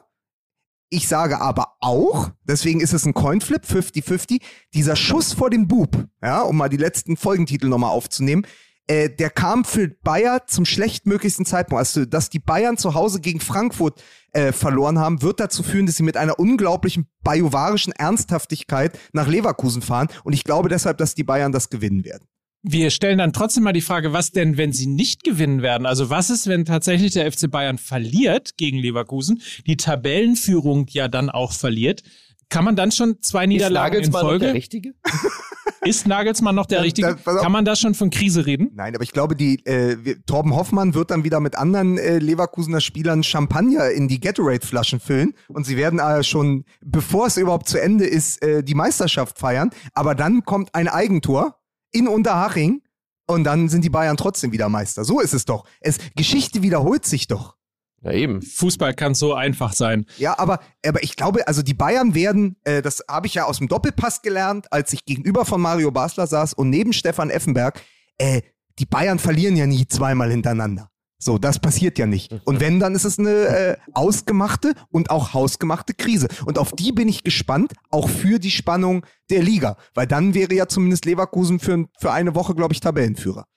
[0.93, 4.41] ich sage aber auch, deswegen ist es ein Coinflip, 50-50,
[4.73, 8.45] dieser Schuss vor dem Bub, ja, um mal die letzten Folgentitel nochmal aufzunehmen,
[8.87, 11.79] äh, der kam für Bayer zum schlechtmöglichsten Zeitpunkt.
[11.79, 15.95] Also, dass die Bayern zu Hause gegen Frankfurt äh, verloren haben, wird dazu führen, dass
[15.95, 20.09] sie mit einer unglaublichen bajuwarischen Ernsthaftigkeit nach Leverkusen fahren.
[20.23, 22.27] Und ich glaube deshalb, dass die Bayern das gewinnen werden.
[22.65, 25.85] Wir stellen dann trotzdem mal die Frage, was denn, wenn sie nicht gewinnen werden?
[25.85, 31.29] Also was ist, wenn tatsächlich der FC Bayern verliert gegen Leverkusen, die Tabellenführung ja dann
[31.29, 32.03] auch verliert?
[32.49, 34.53] Kann man dann schon zwei Niederlagen in Nagelsmann noch der Folge?
[34.53, 34.93] Richtige?
[35.85, 37.17] Ist Nagelsmann noch der Da- Richtige?
[37.25, 37.35] da-.
[37.41, 38.69] Kann man da schon von Krise reden?
[38.73, 42.79] Nein, aber ich glaube, die äh, Torben Hoffmann wird dann wieder mit anderen äh, Leverkusener
[42.79, 47.81] Spielern Champagner in die Gatorade-Flaschen füllen und sie werden äh, schon, bevor es überhaupt zu
[47.81, 49.71] Ende ist, äh, die Meisterschaft feiern.
[49.93, 51.57] Aber dann kommt ein Eigentor
[51.93, 52.81] in Unterhaching
[53.27, 55.05] und dann sind die Bayern trotzdem wieder Meister.
[55.05, 55.65] So ist es doch.
[55.79, 57.55] Es Geschichte wiederholt sich doch.
[58.01, 58.41] Ja, eben.
[58.41, 60.05] Fußball kann so einfach sein.
[60.17, 63.59] Ja, aber, aber ich glaube, also die Bayern werden, äh, das habe ich ja aus
[63.59, 67.81] dem Doppelpass gelernt, als ich gegenüber von Mario Basler saß und neben Stefan Effenberg,
[68.17, 68.41] äh,
[68.77, 70.89] die Bayern verlieren ja nie zweimal hintereinander.
[71.23, 72.33] So, das passiert ja nicht.
[72.43, 76.27] Und wenn, dann ist es eine äh, ausgemachte und auch hausgemachte Krise.
[76.45, 79.77] Und auf die bin ich gespannt, auch für die Spannung der Liga.
[79.93, 83.47] Weil dann wäre ja zumindest Leverkusen für, für eine Woche, glaube ich, Tabellenführer.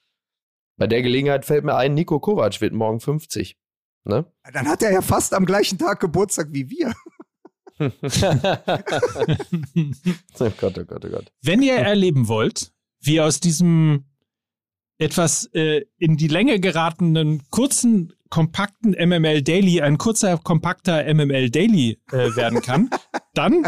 [0.78, 3.56] Bei der Gelegenheit fällt mir ein, Nico Kovac wird morgen 50.
[4.04, 4.30] Ne?
[4.52, 6.92] Dann hat er ja fast am gleichen Tag Geburtstag wie wir.
[7.78, 7.90] oh
[10.58, 11.32] Gott, oh Gott, oh Gott.
[11.42, 14.04] Wenn ihr erleben wollt, wie aus diesem
[14.98, 21.98] etwas äh, in die Länge geratenen, kurzen, kompakten MML Daily ein kurzer, kompakter MML Daily
[22.10, 22.90] äh, werden kann,
[23.34, 23.66] dann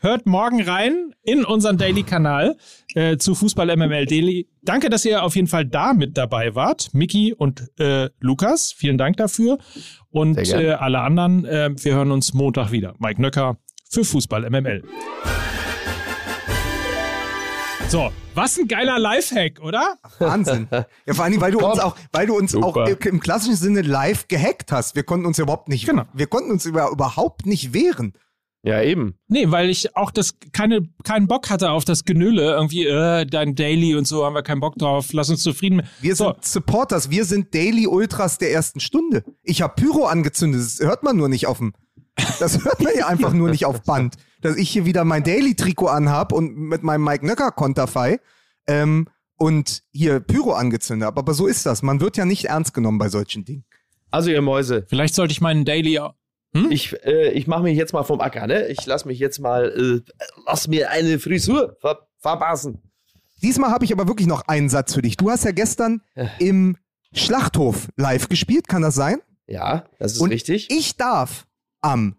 [0.00, 2.56] hört morgen rein in unseren Daily-Kanal
[2.94, 4.48] äh, zu Fußball MML Daily.
[4.62, 6.90] Danke, dass ihr auf jeden Fall da mit dabei wart.
[6.92, 9.58] Miki und äh, Lukas, vielen Dank dafür.
[10.10, 12.94] Und äh, alle anderen, äh, wir hören uns Montag wieder.
[12.98, 14.82] Mike Nöcker für Fußball MML.
[17.90, 19.98] So, was ein geiler Lifehack, oder?
[20.20, 20.68] Wahnsinn.
[20.70, 22.66] Ja, vor allen Dingen, weil du uns auch, weil du uns Super.
[22.66, 24.94] auch im klassischen Sinne live gehackt hast.
[24.94, 26.04] Wir konnten uns überhaupt nicht, Genau.
[26.12, 28.12] wir konnten uns über, überhaupt nicht wehren.
[28.62, 29.14] Ja, eben.
[29.26, 32.52] Nee, weil ich auch das keine, keinen Bock hatte auf das Genülle.
[32.52, 35.08] Irgendwie, äh, dein Daily und so haben wir keinen Bock drauf.
[35.12, 35.82] Lass uns zufrieden.
[36.00, 39.24] Wir so, sind Supporters, wir sind Daily Ultras der ersten Stunde.
[39.42, 41.72] Ich habe Pyro angezündet, das hört man nur nicht auf dem,
[42.38, 44.14] das hört man ja einfach nur nicht auf Band.
[44.40, 48.20] Dass ich hier wieder mein Daily-Trikot anhab und mit meinem Mike Nöcker Konterfei
[48.66, 51.18] ähm, und hier Pyro angezündet habe.
[51.20, 51.82] Aber so ist das.
[51.82, 53.64] Man wird ja nicht ernst genommen bei solchen Dingen.
[54.10, 55.98] Also, ihr Mäuse, vielleicht sollte ich meinen Daily.
[55.98, 56.14] au-
[56.70, 58.66] ich, äh, ich mache mich jetzt mal vom Acker, ne?
[58.68, 60.12] Ich lass mich jetzt mal, äh,
[60.46, 62.82] lass mir eine Frisur ver verpassen.
[63.40, 65.16] Diesmal habe ich aber wirklich noch einen Satz für dich.
[65.16, 66.02] Du hast ja gestern
[66.40, 66.76] im
[67.14, 69.18] Schlachthof live gespielt, kann das sein?
[69.46, 70.68] Ja, das ist Und richtig.
[70.70, 71.46] Ich darf
[71.80, 72.16] am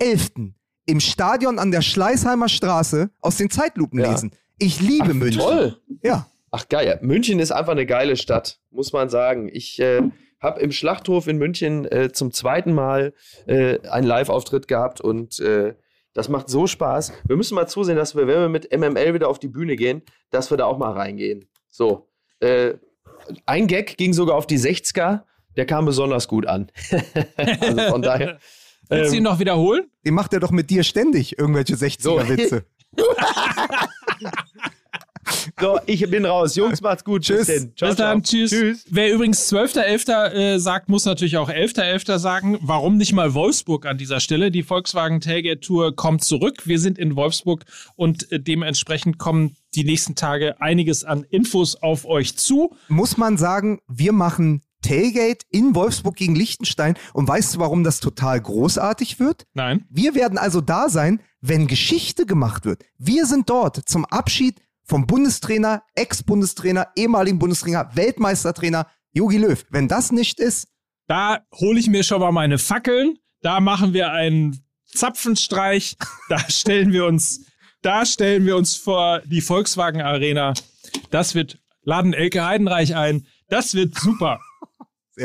[0.00, 0.52] 12.11.
[0.86, 4.10] im Stadion an der Schleißheimer Straße aus den Zeitlupen Ja.
[4.10, 4.32] lesen.
[4.58, 5.40] Ich liebe Ach, München.
[5.40, 5.76] Toll.
[6.02, 6.26] Ja.
[6.50, 6.98] Ach geil.
[7.02, 9.48] München ist einfach eine geile Stadt, muss man sagen.
[9.52, 10.02] Ich äh,
[10.40, 13.14] habe im Schlachthof in München äh, zum zweiten Mal
[13.46, 15.74] äh, einen Live-Auftritt gehabt und äh,
[16.12, 17.12] das macht so Spaß.
[17.26, 20.02] Wir müssen mal zusehen, dass wir, wenn wir mit MML wieder auf die Bühne gehen,
[20.30, 21.46] dass wir da auch mal reingehen.
[21.68, 22.08] So.
[22.40, 22.74] Äh,
[23.46, 25.22] ein Gag ging sogar auf die 60er,
[25.56, 26.70] der kam besonders gut an.
[27.36, 28.38] also von daher.
[28.90, 29.84] Willst du ihn ähm, noch wiederholen?
[30.04, 31.86] Den macht er doch mit dir ständig, irgendwelche So.
[31.86, 32.64] 60er-Witze.
[35.60, 36.56] so, ich bin raus.
[36.56, 37.22] Jungs, macht's gut.
[37.22, 37.46] Tschüss.
[37.46, 37.72] denn.
[37.76, 38.46] Ciao, Bis dann, ciao.
[38.46, 38.84] tschüss.
[38.90, 40.32] Wer übrigens 12.11.
[40.32, 42.18] Äh, sagt, muss natürlich auch 11.11.
[42.18, 42.58] sagen.
[42.62, 44.50] Warum nicht mal Wolfsburg an dieser Stelle?
[44.50, 46.66] Die Volkswagen Tailgate Tour kommt zurück.
[46.66, 47.64] Wir sind in Wolfsburg
[47.96, 52.74] und äh, dementsprechend kommen die nächsten Tage einiges an Infos auf euch zu.
[52.88, 56.94] Muss man sagen, wir machen Tailgate in Wolfsburg gegen Liechtenstein.
[57.12, 59.46] Und weißt du, warum das total großartig wird?
[59.54, 59.86] Nein.
[59.90, 62.84] Wir werden also da sein, wenn Geschichte gemacht wird.
[62.98, 69.64] Wir sind dort zum Abschied vom Bundestrainer, Ex-Bundestrainer, ehemaligen Bundestrainer, Weltmeistertrainer Jogi Löw.
[69.70, 70.68] Wenn das nicht ist,
[71.06, 73.18] Da hole ich mir schon mal meine Fackeln.
[73.42, 75.96] Da machen wir einen Zapfenstreich.
[76.28, 77.46] Da stellen wir uns,
[77.82, 80.54] da stellen wir uns vor die Volkswagen Arena.
[81.10, 83.26] Das wird, laden Elke Heidenreich ein.
[83.48, 84.40] Das wird super.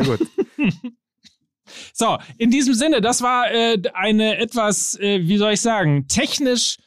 [0.04, 0.28] Sehr gut.
[1.93, 6.78] So, in diesem Sinne, das war äh, eine etwas, äh, wie soll ich sagen, technisch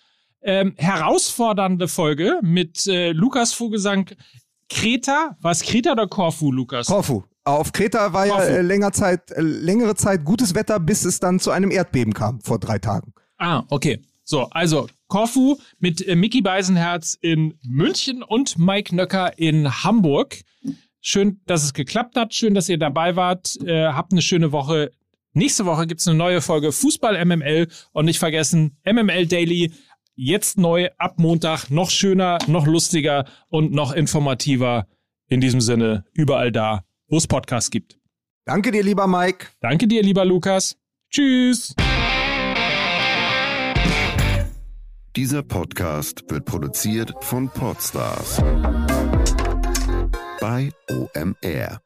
[0.41, 4.11] ähm, herausfordernde Folge mit äh, Lukas Vogelsang.
[4.71, 6.87] Kreta, war es Kreta oder Korfu, Lukas?
[6.87, 7.25] Korfu.
[7.45, 8.49] Auf Kreta war ja Korfu.
[8.51, 12.41] äh, länger Zeit, äh, längere Zeit gutes Wetter, bis es dann zu einem Erdbeben kam
[12.41, 13.15] vor drei Tagen.
[13.39, 14.03] Ah, okay.
[14.25, 20.43] So, also Korfu mit äh, Mickey Beisenherz in München und Mike Nöcker in Hamburg.
[21.01, 22.35] Schön, dass es geklappt hat.
[22.35, 23.57] Schön, dass ihr dabei wart.
[23.65, 24.91] Äh, habt eine schöne Woche.
[25.33, 29.73] Nächste Woche gibt's eine neue Folge Fußball MML und nicht vergessen, MML Daily
[30.17, 31.71] jetzt neu ab Montag.
[31.71, 34.87] Noch schöner, noch lustiger und noch informativer.
[35.29, 37.99] In diesem Sinne, überall da, wo es Podcasts gibt.
[38.45, 39.49] Danke dir, lieber Mike.
[39.61, 40.77] Danke dir, lieber Lukas.
[41.11, 41.75] Tschüss.
[45.15, 48.43] Dieser Podcast wird produziert von Podstars
[50.41, 51.81] bei OMR.